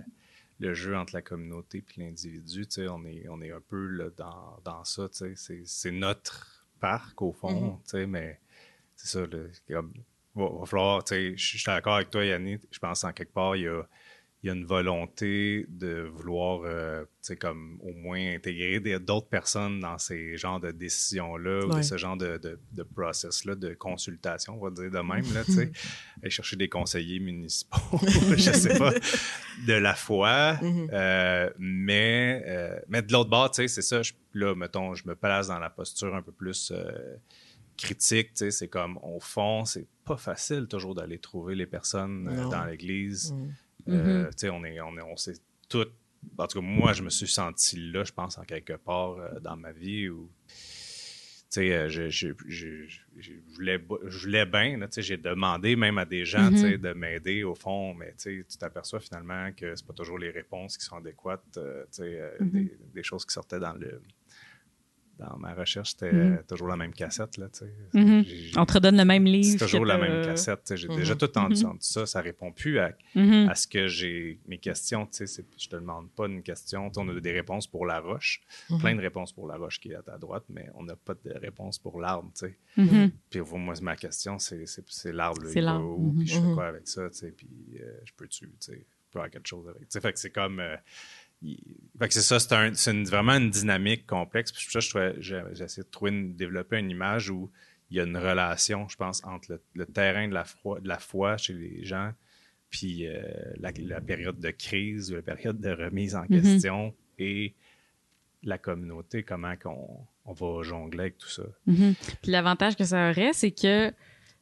[0.58, 2.66] le jeu entre la communauté et l'individu.
[2.66, 5.06] Tu sais, on est, on est un peu là, dans, dans ça.
[5.10, 7.72] Tu sais, c'est, notre parc au fond.
[7.72, 7.78] Mhm.
[7.84, 8.40] Tu sais, mais
[8.94, 9.26] c'est ça.
[9.68, 9.92] Comme,
[10.34, 11.04] va, va falloir.
[11.04, 12.62] Tu sais, je je suis d'accord avec toi, Yannick.
[12.70, 13.82] Je pense en quelque part il y a,
[14.46, 17.04] il y a une volonté de vouloir, euh,
[17.40, 21.96] comme au moins intégrer des- d'autres personnes dans ces genres de décisions-là ou de ce
[21.96, 25.72] genre de, de, de process-là, de consultation, on va dire de même, là, tu sais.
[26.22, 27.98] Aller chercher des conseillers municipaux,
[28.37, 28.92] je sais pas,
[29.66, 30.54] de la foi.
[30.62, 30.90] Mhm.
[30.92, 34.02] euh, mais, euh, mais de l'autre bord, c'est ça.
[34.02, 37.16] Je, là, mettons, je me place dans la posture un peu plus euh,
[37.76, 38.30] critique.
[38.35, 43.32] C'est comme, au fond, c'est pas facile toujours d'aller trouver les personnes dans l'Église.
[43.32, 43.52] Mhm.
[44.31, 45.35] Tu sais, on est, on est, on s'est
[45.68, 45.87] tout.
[46.38, 49.38] En tout cas, moi, je me suis senti là, je pense, en quelque part euh,
[49.40, 50.31] dans ma vie où.
[51.59, 56.27] Euh, je, je, je, je- je voulais, je voulais bien, j'ai demandé même à des
[56.27, 60.31] gens, sais, de m'aider au fond, mais tu t'aperçois finalement que c'est pas toujours les
[60.31, 64.03] réponses qui sont adéquates, euh, des, des choses qui sortaient dans le
[65.18, 66.33] dans ma recherche, c'était Mhm.
[66.35, 67.72] euh, toujours la même cassette, là, tu sais.
[67.94, 68.24] Mhm.
[68.59, 69.59] On te redonne le même livre.
[69.59, 70.76] C'est toujours la même cassette, tu sais.
[70.76, 70.96] J'ai Mhm.
[70.96, 72.92] déjà tout entendu ça, ça répond plus à
[73.48, 76.90] à ce que j'ai mes questions, tu sais, c'est- je te demande pas une question,
[76.96, 78.42] on a des réponses pour la roche,
[78.81, 81.14] plein de réponses pour la roche qui est à ta droite, mais on n'a pas
[81.14, 82.59] de réponse pour l'arbre, tu sais.
[83.31, 84.64] Puis pour moi, ma question, c'est
[85.12, 87.48] l'arbre, là, C'est l'arbre, où, puis je fais quoi avec ça, tu sais, puis
[87.81, 90.61] euh, je peux-tu, tu sais, faire quelque chose avec, tu sais, fait que c'est comme,
[90.61, 90.76] euh,
[91.42, 94.81] fait que c'est ça, c'est un- c'est une- vraiment une dynamique complexe, puis ça,
[95.20, 97.51] j'ai essayé de trouver, une- développer une image où
[97.90, 100.88] il y a une relation, je pense, entre le, le terrain de la, foi, de
[100.88, 102.12] la foi chez les gens,
[102.70, 103.22] puis euh,
[103.59, 106.29] la, la période de crise ou la période de remise en Mhm.
[106.29, 107.55] question et
[108.42, 111.44] la communauté, comment qu'on on va jongler avec tout ça.
[111.66, 111.94] Mhm.
[112.22, 113.92] Puis l'avantage que ça aurait, c'est que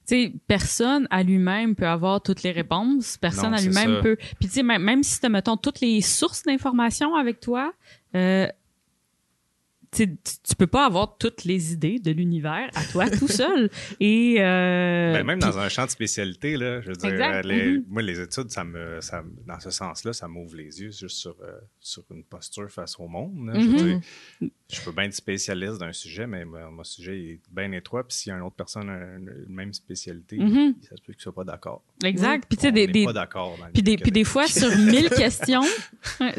[0.06, 3.16] sais, personne à lui-même peut avoir toutes les réponses.
[3.16, 4.16] Personne Non, à lui-même peut.
[4.16, 7.72] Puis tu sais, même, même si tu mettons toutes les sources d'informations avec toi,
[8.14, 8.46] euh,
[9.94, 13.70] tu tu peux pas avoir toutes les idées de l'univers à toi tout seul.
[14.00, 17.34] Et euh, Ben, même dans un champ de spécialité, là, je veux dire, Exact.
[17.34, 17.84] euh, les- Mhm.
[17.88, 21.36] moi, les études, ça me, ça, dans ce sens-là, ça m'ouvre les yeux juste sur,
[21.42, 23.46] euh, sur une posture face au monde.
[23.46, 23.58] là.
[23.58, 24.00] Je veux Mhm.
[24.40, 28.06] dire, je peux bien être spécialiste d'un sujet, mais mon, mon sujet est bien étroit.
[28.06, 30.74] Puis s'il y a une autre personne a une, une même spécialité, Mhm.
[30.82, 31.82] ça se peut qu'il soit pas d'accord.
[32.02, 32.44] Exact.
[32.48, 33.06] Puis tu sais, des, des,
[33.72, 35.62] puis des, des fois, sur 1000 questions,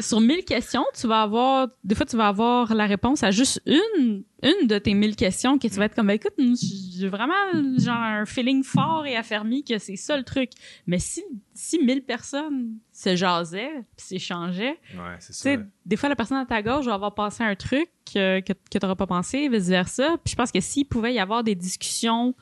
[0.00, 3.45] sur 1000 questions, tu vas avoir, des fois, tu vas avoir la réponse à juste
[3.66, 7.34] une, une de tes 1000 questions que tu vas être comme, ben, écoute, j'ai vraiment,
[7.78, 10.50] genre, un feeling fort et affermi que c'est ça le truc.
[10.86, 11.22] Mais si,
[11.54, 16.62] si 1000 personnes se jasaient, puis s'échangeaient, Ouais, c'est des fois, la personne à ta
[16.62, 20.16] gauche va avoir passé un truc que, que tu n'auras pas pensé, vice-versa.
[20.24, 22.34] Puis je pense que s'il pouvait y avoir des discussions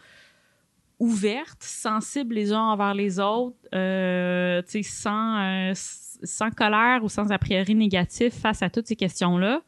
[0.98, 7.08] ouvertes, sensibles les uns envers les autres, euh, tu sais, sans, euh, sans colère ou
[7.08, 9.62] sans a priori négatif face à toutes ces questions-là,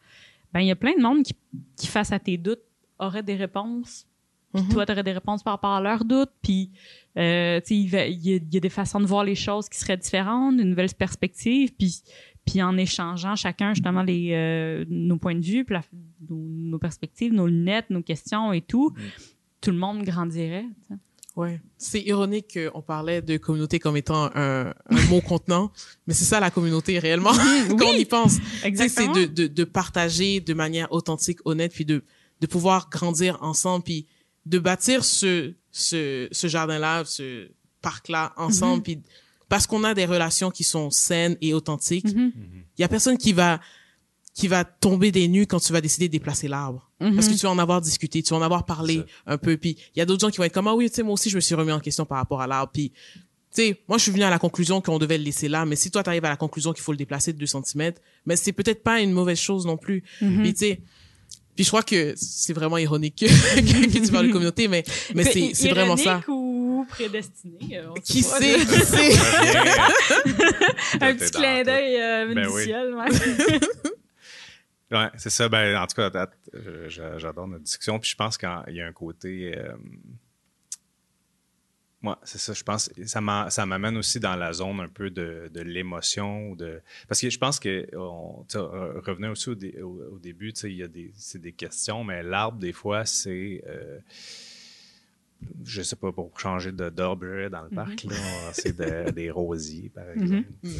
[0.57, 1.35] ben il y a plein de monde qui,
[1.77, 2.63] qui face à tes doutes,
[2.99, 4.07] aurait des réponses.
[4.55, 4.69] Puis Mhm.
[4.71, 6.33] toi, tu aurais des réponses par rapport à leurs doutes.
[6.41, 6.71] Puis,
[7.19, 9.69] euh, tu sais, il, y, a, il y a des façons de voir les choses
[9.69, 11.75] qui seraient différentes, une nouvelle perspective.
[11.79, 12.01] Puis,
[12.47, 15.83] puis en échangeant chacun justement les, euh, nos points de vue, puis la-
[16.31, 16.37] nos,
[16.71, 19.01] nos perspectives, nos lunettes, nos questions et tout, Mm.
[19.61, 20.65] tout le monde grandirait.
[21.37, 21.61] Ouais.
[21.77, 25.71] C'est ironique qu'on parlait de communauté comme étant un, un mot contenant,
[26.07, 27.33] mais c'est ça la communauté réellement,
[27.79, 28.33] quand on y pense.
[28.33, 29.13] Sais, c'est Exactement.
[29.13, 32.03] de, de, de partager de manière authentique, honnête, puis de,
[32.41, 34.07] de pouvoir grandir ensemble, puis
[34.47, 37.51] de bâtir ce, ce, ce jardin-là, ce
[37.83, 39.03] parc-là ensemble, puis
[39.49, 42.33] parce qu'on a des relations qui sont saines et authentiques, il Mhm.
[42.79, 43.61] y a personne qui va
[44.37, 46.91] qui va tomber des nues quand tu vas décider de déplacer l'arbre.
[47.01, 47.15] Mhm.
[47.15, 49.57] Parce que tu vas en avoir discuté, tu vas en avoir parlé C'est un peu.
[49.57, 51.15] Puis il y a d'autres gens qui vont être comme ah oui, tu sais moi
[51.15, 52.71] aussi je me suis remis en question par rapport à l'arbre.
[52.71, 52.93] Puis
[53.55, 55.75] tu sais moi je suis venu à la conclusion qu'on devait le laisser là, mais
[55.75, 57.93] si toi tu arrives à la conclusion qu'il faut le déplacer de 2 cm,
[58.27, 60.05] mais c'est peut-être pas une mauvaise chose non plus.
[60.21, 60.43] Mhm.
[60.43, 60.81] Puis tu sais
[61.55, 63.25] puis je crois que c'est vraiment ironique que,
[63.57, 66.21] que, que tu parles de communauté, mais mais c'est c'est vraiment ça.
[66.21, 67.79] ironique ou prédestiné.
[67.79, 69.13] euh, on Qui sait, qui sait?
[71.01, 72.65] Un petit clin d'œil euh, Ben oui.
[72.67, 73.49] ouais.
[74.91, 75.49] Ouais, c'est ça.
[75.49, 76.33] Ben, en tout cas, à date,
[76.89, 77.99] j'a- j'adore notre discussion.
[77.99, 79.57] Puis je pense qu'il y a un côté.
[79.59, 79.73] Euh...
[82.03, 82.53] Moi, c'est ça.
[82.53, 86.55] Je pense ça m'a- ça m'amène aussi dans la zone un peu de, de l'émotion.
[86.55, 86.81] De...
[87.09, 90.83] Parce que je pense que on, revenez aussi au, dé- au- au début, il y
[90.85, 93.63] a des, c'est des questions, mais l'arbre, des fois, c'est.
[93.67, 93.99] Euh...
[95.65, 98.15] Je sais pas, pour changer de d'arbre dans le parc, là,
[98.53, 100.47] c'est de- des rosiers, par exemple.
[100.63, 100.79] tu sais.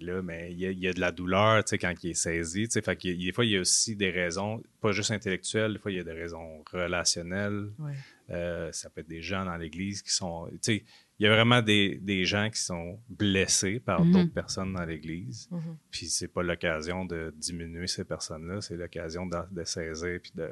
[0.00, 2.10] Là, mais il y, a, il y a de la douleur, tu sais, quand il
[2.10, 2.82] est saisi, tu sais.
[2.82, 5.96] Fait des fois, il y a aussi des raisons, pas juste intellectuelles, des fois, il
[5.96, 7.70] y a des raisons relationnelles.
[7.78, 7.92] Ouais.
[8.30, 10.84] Euh, ça peut être des gens dans l'église qui sont, tu sais,
[11.18, 14.12] il y a vraiment des, des gens qui sont blessés par Mhm.
[14.12, 15.48] d'autres personnes dans l'église.
[15.50, 15.76] Mhm.
[15.90, 20.50] Puis c'est pas l'occasion de diminuer ces personnes-là, c'est l'occasion de, de saisir puis de,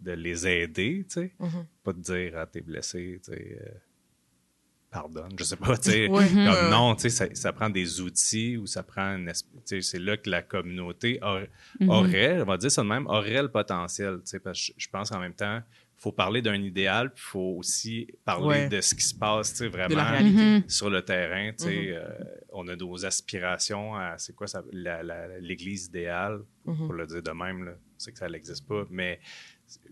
[0.00, 1.32] de les aider, tu sais.
[1.40, 1.66] Mhm.
[1.82, 3.70] Pas de dire, ah, t'es blessé, tu sais, euh,
[4.94, 6.08] pardonne, je sais pas, tu sais.
[6.08, 6.28] Ouais.
[6.28, 6.70] Comme Ouais.
[6.70, 9.80] non, tu sais, ça, ça prend des outils ou ça prend une esp- tu sais,
[9.82, 11.42] c'est là que la communauté a-
[11.80, 11.88] Mhm.
[11.90, 14.88] aurait, on va dire ça de même, aurait le potentiel, tu sais, parce que je-
[14.88, 15.60] pense qu'en même temps,
[15.96, 18.68] il faut parler d'un idéal, puis il faut aussi parler Ouais.
[18.68, 20.42] de ce qui se passe, vraiment réalité.
[20.42, 20.62] Mhm.
[20.68, 21.92] sur le terrain, tu sais, Mhm.
[21.94, 26.76] euh, on a nos aspirations à, c'est quoi ça, la- la- l'église idéale, Mhm.
[26.86, 29.18] pour le dire de même, là, c'est que ça n'existe pas, mais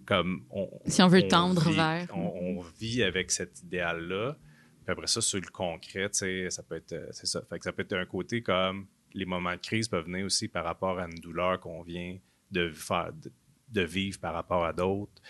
[0.06, 2.06] comme on, Si on veut tendre vit, vers.
[2.14, 4.36] On, on vit avec cet idéal-là.
[4.84, 7.42] Puis après ça, sur le concret, ça peut être, euh, c'est ça.
[7.48, 10.48] Fait que ça peut être un côté comme les moments de crise peuvent venir aussi
[10.48, 12.18] par rapport à une douleur qu'on vient
[12.50, 13.12] de faire,
[13.68, 15.22] de, vivre par rapport à d'autres.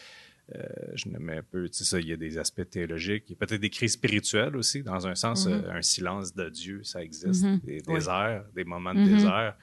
[0.55, 0.62] Euh,
[0.95, 3.25] je ne mets un peu, tu sais, ça, il y a des aspects théologiques.
[3.29, 5.53] Il y a peut-être des crises spirituelles aussi, dans un sens, Mhm.
[5.53, 7.45] euh, un silence de Dieu, ça existe.
[7.45, 7.61] Mhm.
[7.62, 7.95] Des Oui.
[7.95, 9.07] déserts, des moments de Mhm.
[9.15, 9.57] désert.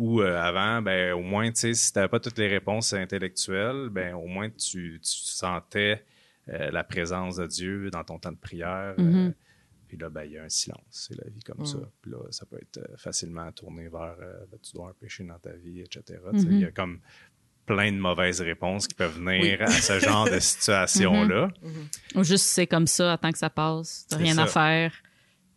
[0.00, 3.88] Euh, avant, ben, au moins, tu sais, si tu n'avais pas toutes les réponses intellectuelles,
[3.90, 6.04] ben, au moins tu, tu sentais
[6.48, 8.94] euh, la présence de Dieu dans ton temps de prière.
[8.98, 9.34] euh, Mhm.
[9.88, 10.80] puis là, ben, il y a un silence.
[10.90, 11.78] C'est la vie comme ça.
[12.00, 15.22] Puis là, ça peut être euh, facilement tourné vers euh, ben, tu dois un péché
[15.24, 16.18] dans ta vie, etc.
[16.34, 17.00] Il y a comme
[17.64, 19.64] plein de mauvaises réponses qui peuvent venir Oui.
[19.64, 21.48] à ce genre de situation-là.
[21.62, 21.86] Mhm.
[22.16, 24.06] Ou juste c'est comme ça, attends que ça passe.
[24.08, 24.42] T'as rien ça.
[24.42, 24.92] à faire.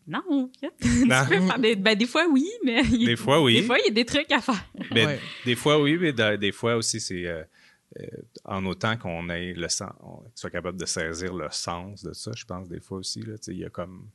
[0.08, 0.21] Non,
[0.82, 1.26] tu Non.
[1.28, 3.56] peux faire des, ben, des fois oui, mais Des fois, oui.
[3.56, 4.63] Des fois, il y a des trucs à faire.
[4.91, 5.19] Ouais.
[5.45, 7.43] Des fois, oui, mais des fois aussi, c'est euh, euh,
[8.43, 9.93] en autant qu'on ait le sens,
[10.36, 13.58] soit capable de saisir le sens de ça, je pense, des fois aussi, là, il
[13.58, 14.10] y a comme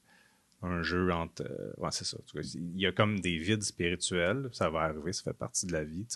[0.63, 1.43] un jeu entre.
[1.49, 2.19] euh, ouais, c'est ça.
[2.35, 5.85] Il y a comme des vides spirituels, ça va arriver, ça fait partie de la
[5.85, 6.07] vie.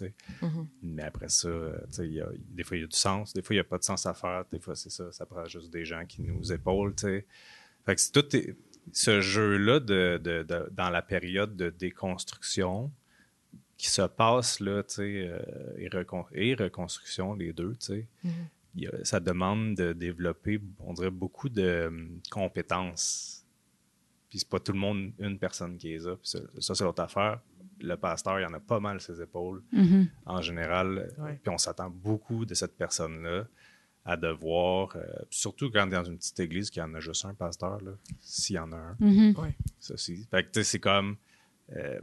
[0.43, 0.69] Mhm.
[0.83, 2.97] Mais après ça, euh, tu sais, il y a- des fois, il y a du
[2.97, 5.11] sens, des fois, il n'y a pas de sens à faire, des fois, c'est ça,
[5.13, 7.27] ça prend juste des gens qui nous épaulent, tu sais.
[7.87, 8.55] Fait que c'est tout est-
[8.93, 12.93] ce jeu-là de, de- de- dans la période de déconstruction
[13.77, 15.39] qui se passe, là, tu sais, euh,
[15.79, 18.87] et, recon- et reconstruction, les deux, tu sais, Mhm.
[18.87, 23.45] a- ça demande de développer, on dirait, beaucoup de hum, compétences.
[24.31, 26.17] Puis c'est pas tout le monde, une personne qui est là.
[26.17, 27.41] Puis ça, ça, c'est l'autre affaire.
[27.81, 30.09] le pasteur, il y en a pas mal ses épaules Mhm.
[30.27, 31.13] en général.
[31.19, 31.39] Ouais.
[31.43, 33.47] Puis on s'attend beaucoup de cette personne-là
[34.05, 37.35] à devoir, euh, surtout quand dans une petite église qu'il y en a juste un
[37.35, 38.97] pasteur, là, s'il y en a un,
[39.81, 40.25] ça aussi.
[40.31, 41.17] Fait que tu sais, c'est comme
[41.75, 42.01] euh,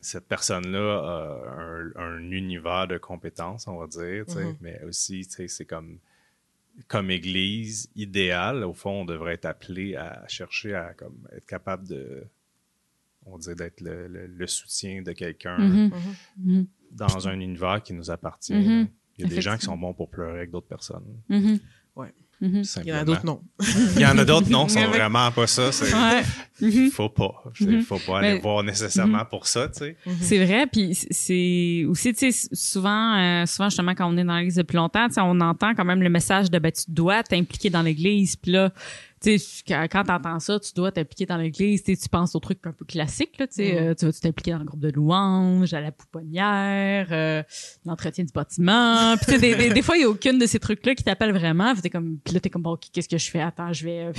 [0.00, 4.56] cette personne-là a un, un univers de compétences, on va dire, Mhm.
[4.60, 5.98] mais aussi, c'est comme
[6.86, 11.88] comme église idéale, au fond, on devrait être appelé à chercher à comme être capable
[11.88, 12.24] de
[13.26, 15.90] on dirait d'être le, le- le soutien de quelqu'un Mhm.
[15.90, 16.54] Mhm.
[16.56, 16.66] Mhm.
[16.92, 18.54] dans un univers qui nous appartient.
[19.18, 21.04] Il y a des gens qui sont bons pour pleurer avec d'autres personnes.
[21.28, 21.58] Mhm.
[22.40, 22.62] Mhm.
[22.84, 23.40] Il y en a d'autres, non.
[23.96, 25.72] Il y en a d'autres, non, sont vraiment pas ça.
[25.72, 26.22] C'est, Ouais.
[26.60, 26.90] Mhm.
[26.90, 27.42] Faut pas.
[27.60, 27.82] Mhm.
[27.82, 29.96] Faut pas aller Mais- voir nécessairement pour ça, tu sais.
[30.20, 34.36] C'est vrai, puis c'est aussi, tu sais, souvent, euh, souvent justement quand on est dans
[34.36, 37.22] l'église depuis longtemps, tu sais, on entend quand même le message de ben tu dois
[37.22, 38.72] t'impliquer dans l'église, puis là,
[39.20, 42.72] tu sais, quand, t'entends ça, tu dois t'impliquer dans l'église, tu penses au truc un
[42.72, 43.78] peu classique, là, tu sais, Mhm.
[43.88, 47.42] euh, tu vas t'impliquer dans le groupe de louanges, à la pouponnière, euh,
[47.84, 50.94] l'entretien du bâtiment, puis des, des, des fois il y a aucune de ces trucs-là
[50.94, 53.40] qui t'appelle vraiment, puis comme, puis là t'es comme bon, ok, qu'est-ce que je fais?
[53.40, 54.12] Attends, je vais, euh,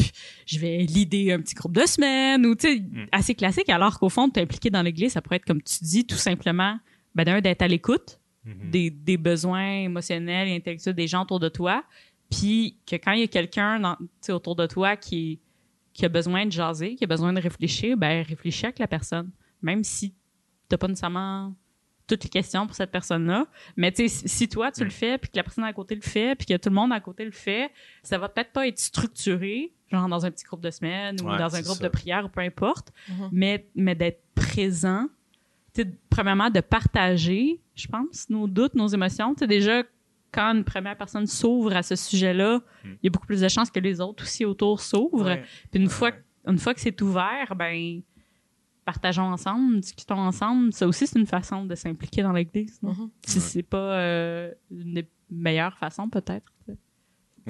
[0.46, 4.10] je vais l'idée un petit groupe de semaines ou tu sais, assez classique, alors qu'au
[4.10, 6.78] fond, t'impliquer dans l'église, ça pourrait être comme tu dis, tout simplement,
[7.16, 8.72] ben d'un d'être à l'écoute Mhm.
[8.72, 11.84] des, des besoins émotionnels et intellectuels des gens autour de toi,
[12.30, 13.98] puis que quand il y a quelqu'un
[14.30, 15.40] autour de toi qui,
[15.94, 19.32] qui a besoin de jaser, qui a besoin de réfléchir, ben réfléchis avec la personne,
[19.62, 20.14] même si
[20.68, 21.54] t'as pas nécessairement
[22.08, 23.46] toutes les questions pour cette personne-là.
[23.78, 25.94] Mais tu sais, si- si toi, tu le fais, puis que la personne à côté
[25.96, 28.68] le fait, puis que tout le monde à côté le fait, ça va peut-être pas
[28.68, 31.84] être structuré, genre dans un petit groupe de semaine ou Ouais, dans un groupe ça.
[31.84, 33.30] de prière ou peu importe, Mhm.
[33.32, 35.08] mais, mais d'être présent,
[35.76, 39.34] tu sais, premièrement, de partager, je pense, nos doutes, nos émotions.
[39.36, 39.84] Tu sais, déjà,
[40.32, 42.98] quand une première personne s'ouvre à ce sujet-là, il Mm.
[43.04, 45.26] y a beaucoup plus de chances que les autres aussi autour s'ouvrent.
[45.26, 45.44] Ouais.
[45.72, 46.24] Puis une Ouais, fois, ouais.
[46.48, 48.02] une fois que c'est ouvert, ben
[48.86, 50.74] partageons ensemble, discutons ensemble.
[50.74, 52.80] Ça aussi, c'est une façon de s'impliquer dans l'Église.
[52.82, 53.10] Mhm.
[53.26, 56.52] Si c'est pas euh, une des meilleures façons, peut-être.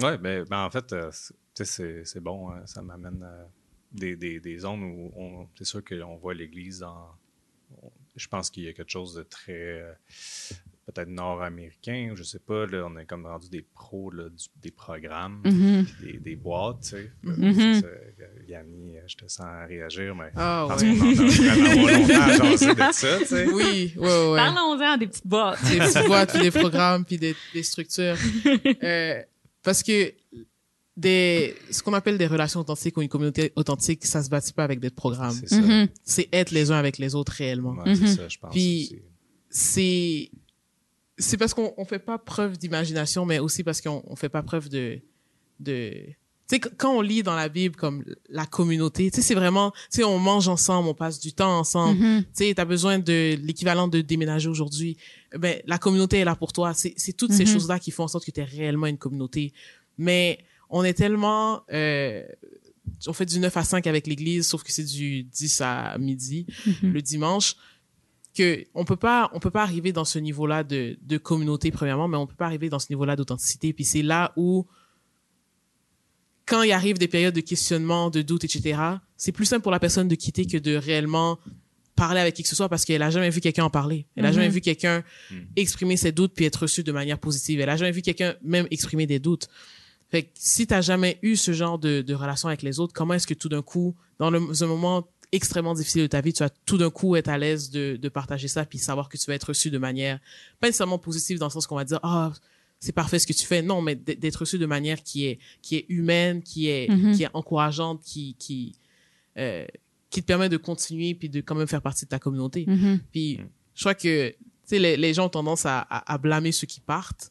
[0.02, 1.10] Ouais, ben, ben, en fait, euh,
[1.54, 2.50] c'est- bon.
[2.50, 3.46] hein, ça m'amène à
[3.92, 7.08] des, des, des zones où on, c'est sûr qu'on voit l'Église dans.
[7.82, 9.82] on- je pense qu'il y a quelque chose de très.
[10.90, 12.66] Euh, peut-être nord-américain, je sais pas.
[12.66, 16.80] Là, on est comme rendu des pros là, du- des programmes, puis des, des boîtes,
[16.82, 17.12] tu sais.
[17.22, 17.54] Mhm.
[17.54, 17.86] C'est ça,
[18.48, 20.30] Yanni, euh, je te sens réagir, mais.
[20.36, 23.46] Ah, Parce qu'on en a vraiment avoir longtemps à jaser de ça, tu sais.
[23.52, 24.36] Oui, ouais, ouais.
[24.36, 25.62] Parlons-en des petites boîtes.
[25.70, 28.16] des petites boîtes, puis des programmes, puis des, des structures.
[28.82, 29.22] Euh,
[29.62, 30.12] parce que
[30.96, 34.64] des, ce qu'on appelle des relations authentiques ou une communauté authentique, ça se bâtit pas
[34.64, 35.32] avec des programmes.
[35.34, 35.60] C'est ça.
[35.60, 35.88] Mhm.
[36.04, 37.74] C'est être les uns avec les autres réellement.
[37.82, 38.52] Ouais, c'est ça, je pense.
[38.52, 39.00] Puis-.
[39.52, 40.30] C'est
[41.20, 44.42] c'est parce qu'on on fait pas preuve d'imagination, mais aussi parce qu'on on fait pas
[44.42, 44.98] preuve de
[45.60, 45.90] de
[46.48, 49.34] tu sais qu- quand on lit dans la Bible comme la communauté, tu sais c'est
[49.36, 52.00] vraiment tu sais on mange ensemble, on passe du temps ensemble.
[52.00, 52.22] Mhm.
[52.24, 54.96] tu sais, t'as besoin de l'équivalent de déménager aujourd'hui.
[55.38, 56.72] Ben, la communauté est là pour toi.
[56.74, 57.52] C'est, toutes ces Mhm.
[57.52, 59.52] choses-là qui font en sorte que t'es réellement une communauté.
[59.98, 60.38] Mais
[60.70, 62.24] on est tellement, euh,
[63.06, 66.46] on fait du 9 à 5 avec l'église, sauf que c'est du 10 à midi,
[66.82, 66.92] Mhm.
[66.94, 67.54] le dimanche,
[68.36, 72.06] que on peut pas, on peut pas arriver dans ce niveau-là de, de communauté, premièrement,
[72.08, 73.72] mais on peut pas arriver dans ce niveau-là d'authenticité.
[73.72, 74.66] Puis c'est là où,
[76.46, 78.80] quand il arrive des périodes de questionnement, de doute, etc.,
[79.16, 81.38] c'est plus simple pour la personne de quitter que de réellement
[81.94, 84.06] parler avec qui que ce soit parce qu'elle a jamais vu quelqu'un en parler.
[84.16, 84.34] Elle a Mhm.
[84.34, 85.46] jamais vu quelqu'un Mhm.
[85.56, 87.60] exprimer ses doutes puis être reçu de manière positive.
[87.60, 89.48] Elle a jamais vu quelqu'un même exprimer des doutes.
[90.10, 93.14] Fait que si t'as jamais eu ce genre de, de relation avec les autres, comment
[93.14, 96.42] est-ce que tout d'un coup, dans le, un moment extrêmement difficile de ta vie, tu
[96.42, 99.26] vas tout d'un coup être à l'aise de, de partager ça puis savoir que tu
[99.26, 100.18] vas être reçu de manière
[100.58, 102.32] pas nécessairement positive dans le sens qu'on va dire ah
[102.80, 105.76] c'est parfait ce que tu fais non mais d'être reçu de manière qui est qui
[105.76, 107.14] est humaine qui est Mhm.
[107.14, 108.74] qui est encourageante qui qui
[109.38, 109.66] euh,
[110.10, 112.98] qui te permet de continuer puis de quand même faire partie de ta communauté Mhm.
[113.12, 113.38] puis
[113.74, 116.66] je crois que tu sais les, les gens ont tendance à, à, à blâmer ceux
[116.66, 117.30] qui partent,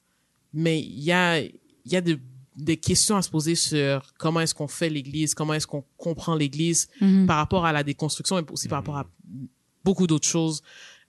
[0.53, 1.51] mais il y a il
[1.85, 2.19] y a de-
[2.63, 6.35] des questions à se poser sur comment est-ce qu'on fait l'Église, comment est-ce qu'on comprend
[6.35, 7.25] l'Église Mhm.
[7.27, 9.05] par rapport à la déconstruction et aussi par rapport à
[9.83, 10.61] beaucoup d'autres choses.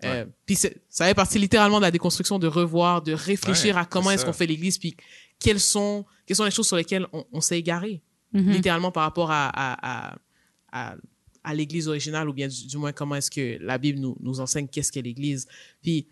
[0.05, 0.71] Euh, puis ça
[1.07, 4.33] fait partie littéralement de la déconstruction, de revoir, de réfléchir Ouais, à comment est-ce qu'on
[4.33, 4.97] fait l'Église, puis
[5.39, 8.01] quelles sont quelles sont les choses sur lesquelles on, on s'est égaré
[8.33, 8.51] Mhm.
[8.53, 10.19] littéralement par rapport à, à, à,
[10.73, 10.97] à,
[11.43, 14.41] à l'Église originale, ou bien du, du moins comment est-ce que la Bible nous, nous
[14.41, 15.49] enseigne qu'est-ce qu'est l'Église.
[15.83, 16.07] Puis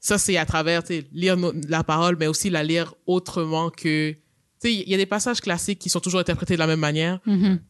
[0.00, 3.70] ça, c'est à travers tu sais, lire no- la parole, mais aussi la lire autrement
[3.70, 4.16] que...
[4.60, 6.80] Tu sais, il y a des passages classiques qui sont toujours interprétés de la même
[6.80, 7.60] manière, Mhm.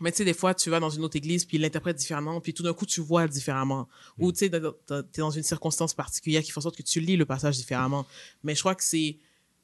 [0.00, 2.40] mais tu sais, des fois, tu vas dans une autre église, puis ils l'interprètent différemment,
[2.40, 3.88] puis tout d'un coup, tu vois différemment.
[4.18, 7.16] Ou tu sais, t'es dans une circonstance particulière qui fait en sorte que tu lis
[7.16, 8.06] le passage différemment.
[8.44, 9.18] Mais je crois que c'est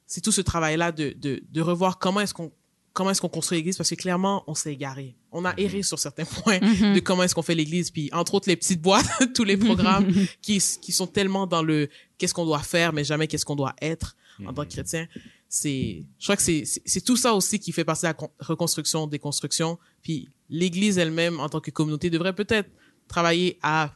[0.09, 2.51] c'est tout ce travail-là de, de, de revoir comment est-ce qu'on
[2.93, 5.15] comment est-ce qu'on construit l'église, parce que clairement, on s'est égaré.
[5.31, 6.95] On a erré sur certains points Mhm.
[6.95, 10.11] de comment est-ce qu'on fait l'Église, puis entre autres les petites boîtes, tous les programmes
[10.41, 13.75] qui qui sont tellement dans le qu'est-ce qu'on doit faire, mais jamais qu'est-ce qu'on doit
[13.81, 14.15] être
[14.45, 15.07] en tant que chrétien.
[15.49, 18.31] C'est, je crois que c'est c'est tout ça aussi qui fait partie de la con-
[18.39, 19.79] reconstruction, déconstruction.
[20.03, 22.69] Puis l'Église elle-même en tant que communauté devrait peut-être
[23.07, 23.93] travailler à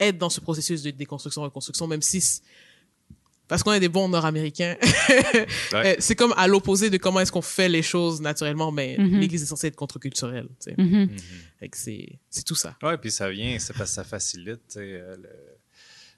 [0.00, 2.40] être dans ce processus de déconstruction, reconstruction, même si
[3.46, 5.46] parce qu'on est des bons Nord-Américains, Ouais.
[5.74, 9.20] Euh, c'est comme à l'opposé de comment est-ce qu'on fait les choses naturellement, mais Mhm.
[9.20, 10.48] l'Église est censée être contre-culturelle.
[10.64, 11.08] tu sais.
[11.60, 12.76] Fait que c'est c'est tout ça.
[12.82, 15.28] Ouais, puis ça vient, c'est parce que ça facilite tu sais, euh, le-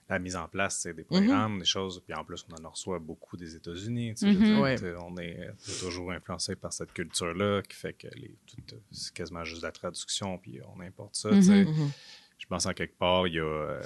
[0.09, 2.01] la mise en place des programmes, des choses.
[2.05, 4.13] Puis en plus, on en reçoit beaucoup des États-Unis.
[4.21, 4.59] Mhm.
[4.59, 4.77] Ouais.
[4.77, 5.49] sais, On est
[5.81, 10.59] toujours influencé par cette culture-là qui fait que euh, c'est quasiment juste la traduction, puis
[10.75, 11.29] on importe ça.
[11.31, 11.91] Mhm.
[12.37, 13.81] Je pense en quelque part, il y a, euh,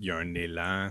[0.00, 0.90] y a un élan.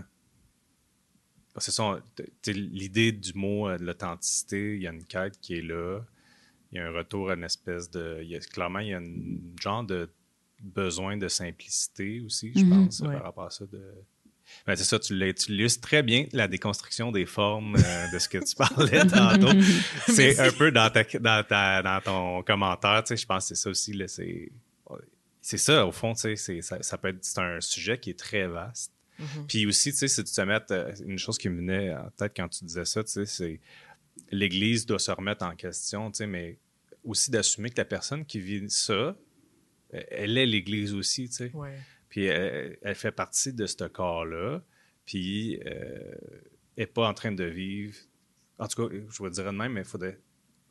[1.58, 2.00] C'est ça,
[2.48, 6.00] l'idée du mot euh, de l'authenticité, il y a une quête qui est là.
[6.72, 8.20] Il y a un retour à une espèce de.
[8.24, 9.14] il y a- clairement, il y a un
[9.62, 10.10] genre de
[10.60, 13.14] besoin de simplicité aussi, je pense, ouais.
[13.14, 13.66] par rapport à ça.
[13.68, 13.84] De...
[14.68, 18.20] Ben, c'est ça, tu l'as- tu illustres très bien la déconstruction des formes euh, de
[18.20, 19.50] ce que tu parlais tantôt.
[20.08, 23.56] c'est un peu dans, ta, dans, ta- dans ton commentaire, tu sais, je pense que
[23.56, 23.94] c'est ça aussi.
[23.94, 24.52] là, C'est
[25.46, 28.12] c'est ça, au fond, tu sais, c'est- ça, ça peut être c'est un sujet qui
[28.12, 28.94] est très vaste.
[29.20, 29.46] Mhm.
[29.48, 32.10] Puis aussi, tu sais, si tu te mets, euh, une chose qui me venait en
[32.18, 33.60] tête quand tu disais ça, tu sais, c'est
[34.32, 36.58] l'Église doit se remettre en question, tu sais, mais
[37.04, 39.16] aussi d'assumer que la personne qui vit ça,
[39.92, 41.52] elle est l'Église aussi, tu sais.
[41.54, 41.78] Ouais.
[42.14, 44.62] Puis elle, elle fait partie de ce corps-là,
[45.04, 46.14] puis euh,
[46.78, 47.96] elle n'est pas en train de vivre.
[48.60, 50.20] En tout cas, je vais dire de même, mais il faudrait.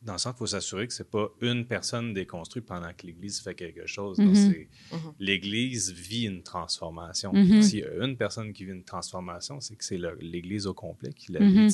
[0.02, 3.40] Dans le sens, il faut s'assurer que c'est pas une personne déconstruite pendant que l'Église
[3.40, 4.18] fait quelque chose.
[4.18, 4.34] Mhm.
[4.34, 5.12] c'est- Mhm.
[5.18, 7.32] L'Église vit une transformation.
[7.32, 7.60] Mhm.
[7.62, 11.12] S'il y a une personne qui vit une transformation, c'est que c'est l'Église au complet
[11.12, 11.70] qui la vit.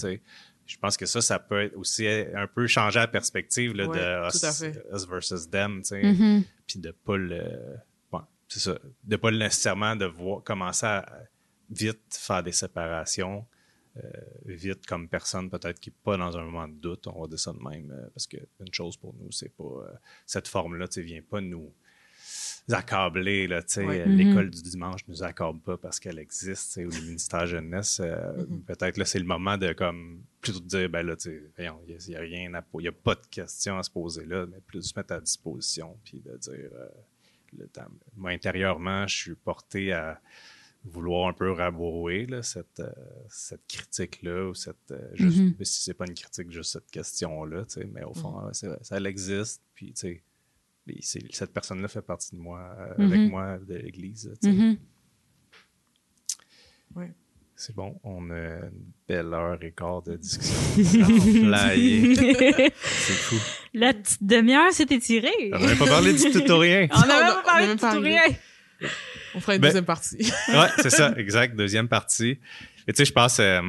[0.67, 3.99] Je pense que ça, ça peut être aussi un peu changer la perspective là, Ouais,
[3.99, 4.27] de
[4.95, 5.81] us, versus them.
[5.83, 6.03] tu sais
[6.67, 7.43] puis de pas le
[8.49, 11.07] c'est ça de pas nécessairement de voir commencer à
[11.71, 13.47] vite faire des séparations
[13.97, 14.01] euh,
[14.47, 17.39] vite comme personne peut-être qui n'est pas dans un moment de doute on va dire
[17.41, 19.93] ça de même euh, parce que une chose pour nous c'est pas euh,
[20.25, 21.73] cette forme là tu vient pas nous
[22.71, 24.01] accabler là tu sais Ouais.
[24.01, 27.47] euh, l'école du dimanche nous accorde pas parce qu'elle existe tu sais, ou le ministère
[27.47, 28.63] jeunesse Mhm.
[28.65, 31.81] peut-être là c'est le moment de comme plutôt de dire ben là tu sais voyons,
[31.89, 34.61] il y a- rien à il a pas de questions à se poser là mais
[34.61, 36.71] plus de se mettre à disposition puis de dire
[37.57, 37.69] le
[38.17, 40.21] moi intérieurement je suis porté à
[40.85, 42.91] vouloir un peu rabrouer là, cette, euh,
[43.29, 45.55] cette critique-là, ou cette, euh, juste, Mhm.
[45.65, 48.79] si c'est pas une critique, juste cette question-là, tu sais, mais au fond, c'est vrai,
[48.83, 50.23] ça elle existe, puis tu
[51.03, 53.29] sais, cette personne-là fait partie de moi, euh, avec Mhm.
[53.29, 54.31] moi, de l'Église.
[54.41, 54.53] tu sais.
[54.57, 54.79] Mhm.
[56.95, 57.13] Ouais.
[57.57, 58.37] C'est bon, on a
[58.69, 60.55] une belle heure et quart de discussion.
[62.83, 63.37] C'est fou.
[63.75, 65.51] La petite demi-heure s'est étirée.
[65.53, 66.89] On n'avait pas parlé du tutorien.
[66.93, 68.19] On n'a On même a- pas parlé a même de pas tout arrivé.
[68.19, 68.89] rien.
[69.35, 70.17] On fera une Ben- deuxième partie.
[70.49, 71.55] ouais, c'est ça, exact.
[71.57, 72.39] Deuxième partie.
[72.87, 73.39] Et tu sais, je pense.
[73.41, 73.61] Euh,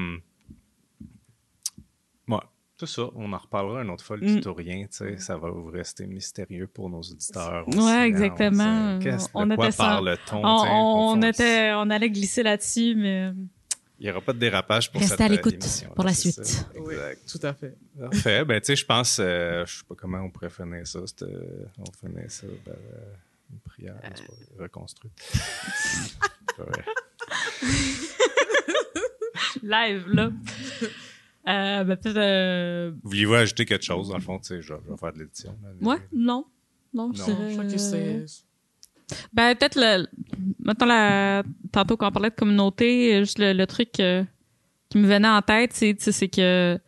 [2.28, 2.38] ouais,
[2.78, 4.36] tout ça, on en reparlera une autre fois, le Mm.
[4.38, 4.82] tutorien.
[4.84, 7.68] Tu sais, ça va vous rester mystérieux pour nos auditeurs.
[7.68, 8.96] aussi, Ouais, hein, exactement.
[8.96, 9.84] on Qu'est-ce On de quoi était ça.
[9.84, 10.42] parle-t-on?
[10.46, 13.32] On, était, on allait glisser là-dessus, mais
[14.00, 15.60] Il n'y aura pas de dérapage pour Restez cette à euh, l'écoute
[15.94, 16.46] pour la suite.
[16.46, 16.66] ça.
[16.80, 17.22] Oui, Exact.
[17.30, 17.76] tout à fait.
[18.00, 18.46] Parfait.
[18.46, 21.00] Ben, tu sais, je pense, euh, je sais pas comment on pourrait finir ça.
[21.06, 21.26] c'était-
[21.80, 23.14] On finit ça par euh,
[23.52, 25.12] une prière pas- reconstruite.
[29.64, 30.30] Live, là.
[31.48, 32.18] Euh, ben, peut-être.
[32.18, 32.92] Euh...
[33.04, 34.38] Vouliez-vous ajouter quelque chose, dans le fond?
[34.40, 35.58] Tu sais, je, je vais faire de l'édition.
[35.82, 36.46] Ouais, non.
[36.94, 38.26] Non, je dirais, Je crois que c'est.
[39.34, 40.08] Ben, peut-être le.
[40.64, 41.44] Mettons, la...
[41.72, 44.24] tantôt, quand on parlait de communauté, juste le, le truc euh,
[44.90, 46.80] qui me venait en tête, c'est, que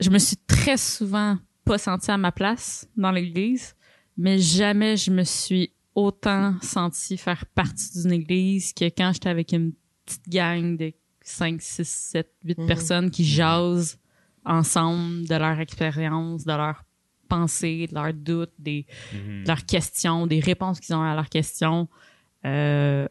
[0.00, 3.74] je me suis très souvent pas sentie à ma place dans l'église,
[4.16, 9.52] mais jamais je me suis autant sentie faire partie d'une église que quand j'étais avec
[9.52, 9.72] une
[10.04, 12.66] petite gang de 5, 6, 7, 8 Mhm.
[12.66, 13.98] personnes qui jasent
[14.44, 16.84] ensemble de leur expérience, de leurs
[17.26, 19.42] pensées, de leurs doutes, des, Mhm.
[19.42, 21.88] de leurs questions, des réponses qu'ils ont à leurs questions.
[22.44, 23.06] Euh,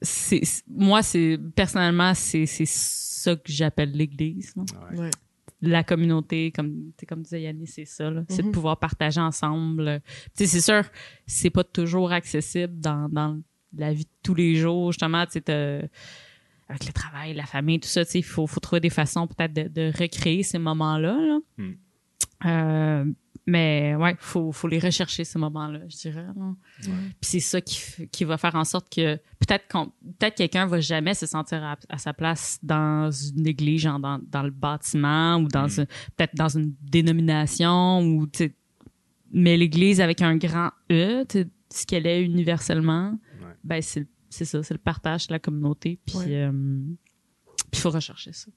[0.00, 4.54] c'est, moi, c'est personnellement, c'est, c'est ça que j'appelle l'Église.
[4.56, 4.98] Ouais.
[4.98, 5.10] Ouais.
[5.60, 8.12] La communauté, comme, comme disait Yannis, c'est ça.
[8.28, 8.52] C'est de Mhm.
[8.52, 10.00] pouvoir partager ensemble.
[10.36, 10.84] Tu sais, c'est sûr,
[11.26, 13.40] c'est pas toujours accessible dans, dans
[13.76, 14.92] la vie de tous les jours.
[14.92, 15.42] Justement, tu
[16.70, 19.26] avec le travail, la famille, tout ça, tu sais, il faut, faut trouver des façons
[19.26, 21.16] peut-être de, de recréer ces moments-là.
[21.18, 21.38] là.
[21.56, 21.72] Mm.
[22.44, 23.04] Euh,
[23.46, 26.26] mais ouais, faut, faut les rechercher ces moments-là, je dirais.
[26.36, 26.54] là.
[26.82, 29.86] Puis c'est ça qui, qui va faire en sorte que peut-être qu'on
[30.18, 34.20] peut-être quelqu'un va jamais se sentir à, à sa place dans une église, genre dans,
[34.30, 35.86] dans le bâtiment ou dans Mm.
[36.16, 38.26] peut-être dans une dénomination ou
[39.32, 41.24] mais l'Église avec un grand E,
[41.70, 43.10] ce qu'elle est universellement,
[43.42, 43.54] Ouais.
[43.64, 45.98] ben c'est c'est ça, c'est le partage de la communauté.
[46.06, 46.26] Puis Ouais.
[46.44, 48.50] euh, puis il faut rechercher ça.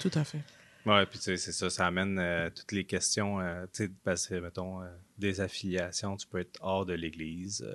[0.00, 0.42] Tout à fait.
[0.88, 3.90] Ouais, puis tu sais, c'est ça, ça amène euh, toutes les questions, euh, tu sais,
[4.04, 4.86] parce que, mettons, euh,
[5.18, 7.66] des affiliations, tu peux être hors de l'Église,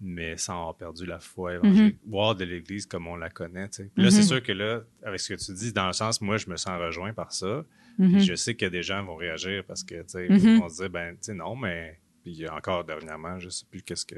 [0.00, 3.68] mais sans avoir perdu la foi évangélique, ou hors de l'Église comme on la connaît,
[3.70, 3.90] tu sais.
[3.92, 6.36] Puis Là, c'est sûr que là, avec ce que tu dis, dans le sens, moi,
[6.36, 7.64] je me sens rejoint par ça.
[7.98, 10.76] Puis je sais que des gens vont réagir parce que, tu sais, ils vont se
[10.82, 11.98] dire, ben, tu sais, non, mais.
[12.22, 14.16] Puis encore dernièrement, je sais plus qu'est-ce que.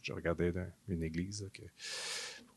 [0.00, 1.62] Je regardais dans une église, là, que,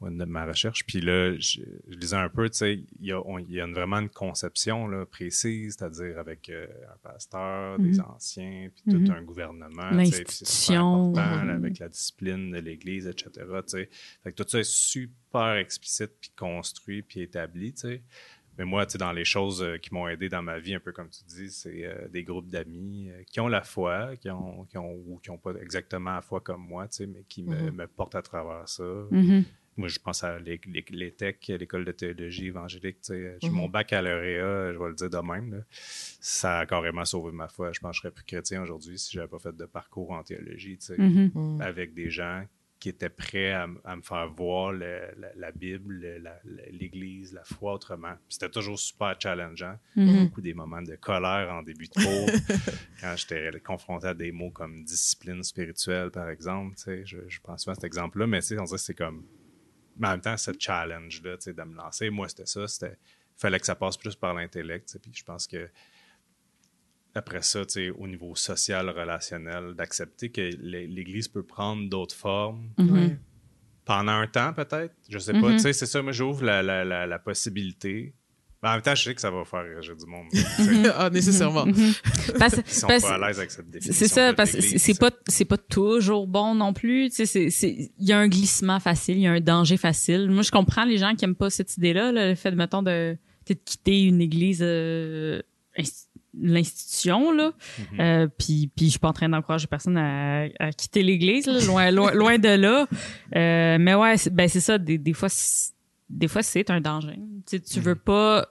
[0.01, 0.85] de ma recherche.
[0.85, 3.61] Puis là, je, je lisais un peu, tu sais, il y a, on- il y
[3.61, 8.05] a une- vraiment une conception là, précise, c'est-à-dire avec euh, un pasteur, des Mhm.
[8.15, 9.89] anciens, puis tout un gouvernement.
[9.91, 11.11] tu sais, L'institution.
[11.13, 11.49] Mhm.
[11.49, 13.29] avec la discipline de l'Église, etc.
[13.35, 13.89] tu sais.
[14.23, 18.01] Fait que tout ça est super explicite, puis construit, puis établi, tu sais.
[18.57, 20.79] Mais moi, tu sais, dans les choses euh, qui m'ont aidé dans ma vie, un
[20.79, 24.29] peu comme tu dis, c'est euh, des groupes d'amis euh, qui ont la foi, qui
[24.29, 27.23] ont, qui ont, ou qui n'ont pas exactement la foi comme moi, tu sais, mais
[27.27, 28.83] qui me, me portent à travers ça.
[29.77, 33.01] Moi, je pense à les, les, les techs, l'école de théologie évangélique.
[33.01, 33.37] tu sais.
[33.41, 33.55] J'ai Mhm.
[33.55, 35.51] mon baccalauréat, je vais le dire de même.
[35.53, 35.59] là.
[35.69, 37.71] Ça a carrément sauvé ma foi.
[37.73, 40.11] Je pense que je serais plus chrétien aujourd'hui si je n'avais pas fait de parcours
[40.11, 40.77] en théologie.
[40.77, 41.31] tu sais Mhm.
[41.35, 41.61] Mm.
[41.61, 42.45] avec des gens
[42.79, 47.33] qui étaient prêts à, me faire voir le- la, la Bible, le- la- la- l'Église,
[47.33, 48.13] la foi autrement.
[48.29, 49.77] C'était toujours super challengeant.
[49.95, 50.25] Mhm.
[50.25, 52.29] Beaucoup des moments de colère en début de cours,
[53.01, 56.75] quand j'étais confronté à des mots comme discipline spirituelle, par exemple.
[56.75, 58.81] tu sais, Je, je pense souvent à cet exemple-là, mais tu sais, on dirait que
[58.83, 59.23] c'est comme...
[59.97, 62.67] Mais en même temps, ce challenge-là, tu sais, de me lancer, moi, c'était ça.
[62.67, 62.97] C'était...
[63.37, 64.97] Il fallait que ça passe plus par l'intellect.
[65.01, 65.69] Puis je pense que
[67.13, 72.15] après ça, tu sais, au niveau social, relationnel, d'accepter que l'É- l'Église peut prendre d'autres
[72.15, 73.17] formes Mhm.
[73.85, 74.95] Pendant un temps, peut-être.
[75.07, 75.39] Je sais pas.
[75.49, 75.53] Mhm.
[75.57, 78.13] Tu sais, c'est ça, moi, j'ouvre la, la, la, la possibilité.
[78.65, 80.25] Mais en même temps, je sais que ça va faire réagir du monde.
[80.97, 81.67] ah, nécessairement.
[81.67, 81.93] Mhm.
[82.39, 83.93] Parce- Qui sont parce- pas à l'aise avec cette définition.
[84.07, 87.09] C'est ça, de parce que c'est pas c'est pas toujours bon non plus.
[87.09, 89.77] Tu sais, c'est c'est il y a un glissement facile, il y a un danger
[89.77, 90.31] facile.
[90.31, 92.81] Moi, je comprends les gens qui aiment pas cette idée-là, là, le fait de mettons
[92.81, 95.41] de peut-être quitter une église, euh,
[95.77, 96.07] inst-
[96.37, 97.51] l'institution là.
[97.93, 97.99] Mhm.
[97.99, 101.91] Euh, puis puis je suis pas en train d'encourager personne à, à quitter l'église, loin
[101.91, 102.87] loin loin de là.
[103.35, 104.77] Euh, mais ouais, c'est- ben c'est ça.
[104.77, 105.73] Des, des fois, c'est-
[106.09, 107.15] des fois c'est un danger.
[107.47, 108.47] Tu sais, tu veux pas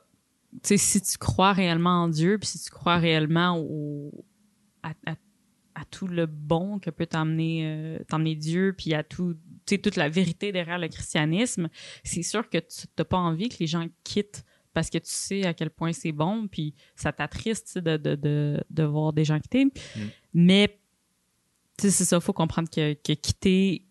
[0.63, 4.25] sais, si tu crois réellement en Dieu, puis si tu crois réellement au,
[4.83, 5.15] à, à,
[5.75, 9.37] à tout le bon que peut t'emmener euh, t'emmener Dieu, puis à tout,
[9.67, 11.69] toute la vérité derrière le christianisme,
[12.05, 15.47] c'est sûr que tu n'as pas envie que les gens quittent parce que tu sais
[15.47, 19.39] à quel point c'est bon, puis ça t'attriste de, de, de, de voir des gens
[19.39, 19.67] quitter.
[20.33, 20.81] Mais,
[21.79, 23.87] tu sais, c'est ça, faut comprendre que, que quitter,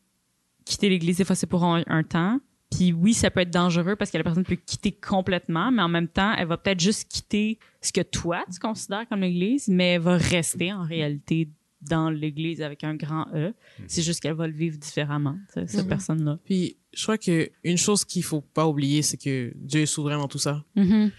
[0.66, 2.39] quitter l'Église, des fois, c'est pour un, un temps.
[2.76, 5.89] Puis oui, ça peut être dangereux parce que la personne peut quitter complètement, mais en
[5.89, 9.93] même temps, elle va peut-être juste quitter ce que toi, tu considères comme l'Église, mais
[9.93, 11.49] elle va rester en réalité
[11.82, 13.53] dans l'Église avec un grand E.
[13.88, 16.39] C'est juste qu'elle va le vivre différemment, tu sais, cette personne-là.
[16.45, 20.17] Puis, je crois que une chose qu'il faut pas oublier, c'est que Dieu est souverain
[20.17, 20.63] dans tout ça.
[20.76, 21.11] Mhm.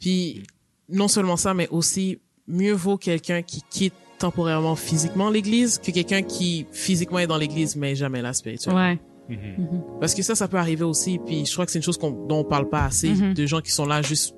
[0.00, 0.42] Puis,
[0.88, 6.22] non seulement ça, mais aussi, mieux vaut quelqu'un qui quitte temporairement physiquement l'église que quelqu'un
[6.22, 8.80] qui physiquement est dans l'église mais jamais là spirituellement.
[8.80, 8.98] Ouais.
[9.28, 9.82] Mhm.
[10.00, 11.18] Parce que ça, ça peut arriver aussi.
[11.24, 13.34] Puis je crois que c'est une chose qu'on, dont on parle pas assez Mhm.
[13.34, 14.34] de gens qui sont là juste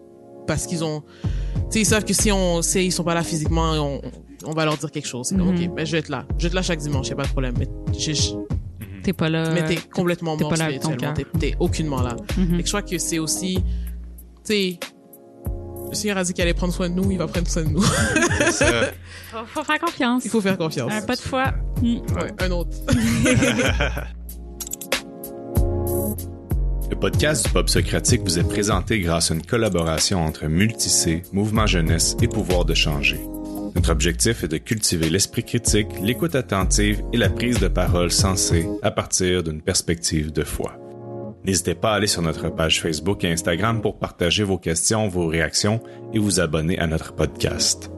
[0.47, 1.28] parce qu'ils ont, tu
[1.70, 4.01] sais, ils savent que si on, si ils sont pas là physiquement, on,
[4.47, 5.26] on va leur dire quelque chose.
[5.28, 5.68] C'est comme, Mhm.
[5.68, 7.22] ok, ben je vais être là, je vais être là chaque dimanche, y a pas
[7.24, 7.55] de problème.
[7.59, 8.32] Mais, je- je-.
[9.03, 9.51] T'es pas là.
[9.55, 11.14] mais t'es complètement t'es mort spirituellement.
[11.38, 12.16] T'es, aucunement là.
[12.38, 13.62] Et que je crois que c'est aussi, tu
[14.45, 14.78] sais,
[15.88, 17.68] le Seigneur a dit qu'il allait prendre soin de nous, il va prendre soin de
[17.70, 17.80] nous.
[17.80, 20.24] Faut, faut faire confiance.
[20.24, 20.93] il faut faire confiance.
[20.93, 21.53] Un pas de foi.
[21.80, 21.97] Mm.
[21.97, 22.76] Ouais, un autre.
[26.91, 31.66] Le podcast du Pop Socratique vous est présenté grâce à une collaboration entre Multicé, Mouvement
[31.66, 33.20] Jeunesse et Pouvoir de changer.
[33.76, 38.66] Notre objectif est de cultiver l'esprit critique, l'écoute attentive et la prise de parole sensée
[38.82, 40.76] à partir d'une perspective de foi.
[41.45, 45.28] N'hésitez pas à aller sur notre page Facebook et Instagram pour partager vos questions, vos
[45.28, 45.80] réactions
[46.12, 47.91] et vous abonner à notre podcast.